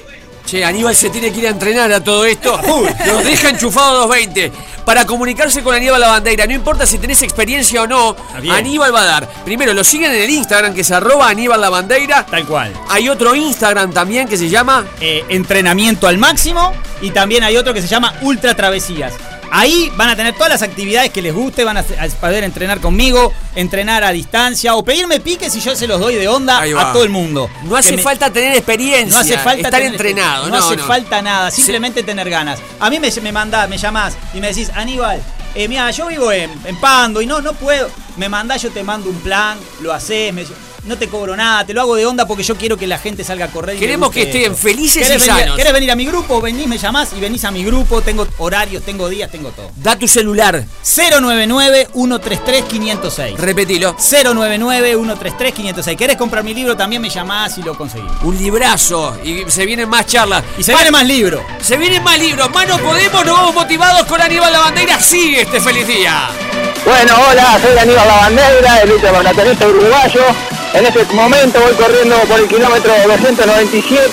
Che, 0.47 0.65
Aníbal 0.65 0.95
se 0.95 1.11
tiene 1.11 1.33
que 1.33 1.41
ir 1.41 1.47
a 1.49 1.51
entrenar 1.51 1.93
a 1.93 2.03
todo 2.03 2.25
esto. 2.25 2.57
Nos 3.07 3.25
deja 3.25 3.49
enchufado 3.51 4.07
220. 4.07 4.53
Para 4.85 5.05
comunicarse 5.05 5.65
con 5.65 5.75
Aníbal 5.75 6.01
Lavandeira, 6.01 6.47
no 6.47 6.53
importa 6.53 6.87
si 6.87 6.99
tenés 6.99 7.21
experiencia 7.23 7.83
o 7.83 7.87
no, 7.89 8.15
bien. 8.41 8.55
Aníbal 8.55 8.95
va 8.95 9.03
a 9.03 9.05
dar. 9.07 9.29
Primero, 9.45 9.75
lo 9.75 9.83
siguen 9.83 10.13
en 10.13 10.23
el 10.23 10.31
Instagram 10.31 10.73
que 10.75 10.83
es 10.83 10.91
arroba 10.93 11.29
Aníbal 11.29 11.61
Lavandeira. 11.61 12.25
Tal 12.25 12.47
cual. 12.47 12.73
Hay 12.89 13.09
otro 13.09 13.35
Instagram 13.35 13.93
también 13.93 14.29
que 14.29 14.37
se 14.37 14.49
llama 14.49 14.87
Eh, 15.01 15.25
entrenamiento 15.29 16.07
al 16.07 16.19
máximo 16.19 16.73
y 17.03 17.11
también 17.11 17.43
hay 17.43 17.57
otro 17.57 17.75
que 17.75 17.83
se 17.83 17.89
llama 17.89 18.15
Ultra 18.23 18.55
Travesías. 18.55 19.13
Ahí 19.51 19.91
van 19.97 20.09
a 20.11 20.17
tener 20.17 20.35
todas 20.35 20.49
las 20.51 20.63
actividades 20.63 21.11
que 21.11 21.23
les 21.23 21.33
guste, 21.35 21.65
van 21.65 21.77
a, 21.77 21.83
poder 22.21 22.45
entrenar 22.45 22.81
conmigo, 22.81 23.33
entrenar 23.55 24.05
a 24.05 24.11
distancia 24.11 24.75
o 24.75 24.85
pedirme 24.85 25.21
piques 25.21 25.55
y 25.57 25.61
yo 25.61 25.75
se 25.77 25.87
los 25.87 26.01
doy 26.01 26.15
de 26.17 26.29
onda 26.29 26.61
a 26.63 26.93
todo 26.93 27.05
el 27.05 27.11
mundo. 27.11 27.49
No 27.65 27.77
hace 27.77 27.97
me- 27.97 28.03
falta 28.03 28.31
tener 28.31 28.57
experiencia. 28.57 29.15
No 29.15 29.19
hace 29.21 29.39
falta 29.39 29.69
estar 29.69 29.73
tener- 29.81 29.93
entrenado. 29.93 30.47
No, 30.49 30.59
No, 30.59 30.65
hace 30.67 30.77
no. 30.77 30.85
falta 30.85 31.23
nada, 31.23 31.51
simplemente 31.51 32.03
tener 32.03 32.29
ganas. 32.29 32.59
A 32.81 32.91
mí 32.91 32.99
me, 32.99 33.11
me 33.23 33.33
mandás, 33.33 33.69
me 33.69 33.79
llamás 33.79 34.15
y 34.35 34.41
me 34.41 34.49
decís, 34.49 34.71
Aníbal, 34.75 35.23
eh, 35.55 35.69
mira, 35.69 35.91
yo 35.91 36.07
vivo 36.09 36.31
en, 36.33 36.51
en 36.65 36.77
Pando 36.81 37.23
y 37.23 37.27
no, 37.27 37.41
no 37.41 37.53
puedo. 37.55 37.89
Me 38.17 38.29
mandás, 38.29 38.61
yo 38.63 38.71
te 38.71 38.83
mando 38.83 39.09
un 39.11 39.17
plan, 39.21 39.59
lo 39.81 39.93
haces, 39.93 40.33
me- 40.35 40.45
no 40.87 40.97
te 40.97 41.09
cobro 41.09 41.37
nada, 41.37 41.65
te 41.67 41.75
lo 41.75 41.81
hago 41.83 41.97
de 41.97 42.07
onda 42.07 42.27
porque 42.27 42.43
yo 42.43 42.57
quiero 42.57 42.77
que 42.77 42.87
la 42.87 42.99
gente 42.99 43.25
salga 43.25 43.47
a 43.47 43.49
correr. 43.49 43.77
y 43.77 43.81
Queremos 43.81 44.11
que 44.11 44.23
estén 44.23 44.43
esto. 44.53 44.57
felices 44.57 45.07
¿Querés 45.07 45.25
y 45.25 45.29
venir, 45.29 45.43
sanos. 45.43 45.57
¿Querés 45.57 45.73
venir 45.73 45.91
a 45.91 45.97
mi 45.97 46.07
grupo? 46.07 46.41
Venís, 46.41 46.67
me 46.67 46.79
llamás 46.79 47.11
y 47.17 47.21
venís 47.21 47.45
a 47.45 47.51
mi 47.51 47.65
grupo. 47.65 48.01
Tengo 48.03 48.27
horarios, 48.39 48.83
tengo 48.85 49.09
días, 49.09 49.31
tengo 49.31 49.51
todo. 49.51 49.71
Da 49.77 49.97
tu 49.99 50.07
celular. 50.09 50.65
099-133-506. 50.85 53.37
Repetilo. 53.37 53.97
099-133-506. 53.97 55.97
¿Querés 55.97 56.17
comprar 56.17 56.45
mi 56.45 56.55
libro? 56.55 56.77
También 56.77 57.03
me 57.03 57.11
llamás 57.11 57.59
y 57.59 57.63
lo 57.63 57.77
conseguimos. 57.77 58.15
Un 58.23 58.37
librazo. 58.39 59.17
Y 59.25 59.45
se 59.51 59.67
vienen 59.67 59.89
más 59.89 60.07
charlas. 60.07 60.45
Y 60.59 60.63
se 60.63 60.75
viene 60.75 60.91
más 60.91 61.07
libro. 61.07 61.45
Se 61.61 61.77
vienen 61.77 62.03
más 62.03 62.19
libros. 62.19 62.51
Más 62.51 62.69
no 62.69 62.79
podemos, 62.79 63.25
nos 63.25 63.37
vamos 63.37 63.55
motivados 63.55 64.07
con 64.07 64.21
Aníbal 64.21 64.53
Lavandeira. 64.53 65.01
Sigue 65.01 65.43
este 65.43 65.61
feliz 65.61 65.87
día. 65.87 66.29
Bueno, 66.85 67.15
hola, 67.29 67.59
soy 67.61 67.77
Aníbal 67.79 68.07
Lavandeira, 68.07 68.83
el 68.83 68.93
ultramaratonista 68.93 69.67
uruguayo. 69.67 70.23
En 70.77 70.85
este 70.85 71.07
momento 71.15 71.59
voy 71.59 71.73
corriendo 71.73 72.17
por 72.29 72.39
el 72.39 72.49
kilómetro 72.49 72.93
297, 73.09 74.11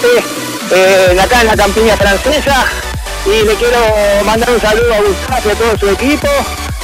eh, 0.71 1.19
acá 1.21 1.41
en 1.41 1.47
la 1.47 1.57
campiña 1.57 1.97
francesa. 1.97 2.63
Y 3.25 3.45
le 3.45 3.53
quiero 3.55 3.79
mandar 4.23 4.49
un 4.49 4.61
saludo 4.61 4.93
a 4.93 5.01
Gustavo 5.01 5.49
y 5.49 5.51
a 5.51 5.55
todo 5.55 5.77
su 5.77 5.89
equipo. 5.89 6.29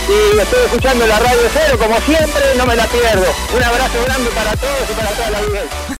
Y 0.09 0.37
estoy 0.37 0.65
escuchando 0.65 1.07
la 1.07 1.19
radio 1.19 1.39
cero 1.53 1.77
como 1.79 1.97
siempre, 2.01 2.41
no 2.57 2.65
me 2.65 2.75
la 2.75 2.87
pierdo. 2.87 3.25
Un 3.55 3.63
abrazo 3.63 4.03
grande 4.05 4.29
para 4.31 4.51
todos 4.57 4.89
y 4.89 4.93
para 4.93 5.09
toda 5.11 5.29
la 5.29 5.37
audiencia. 5.37 5.97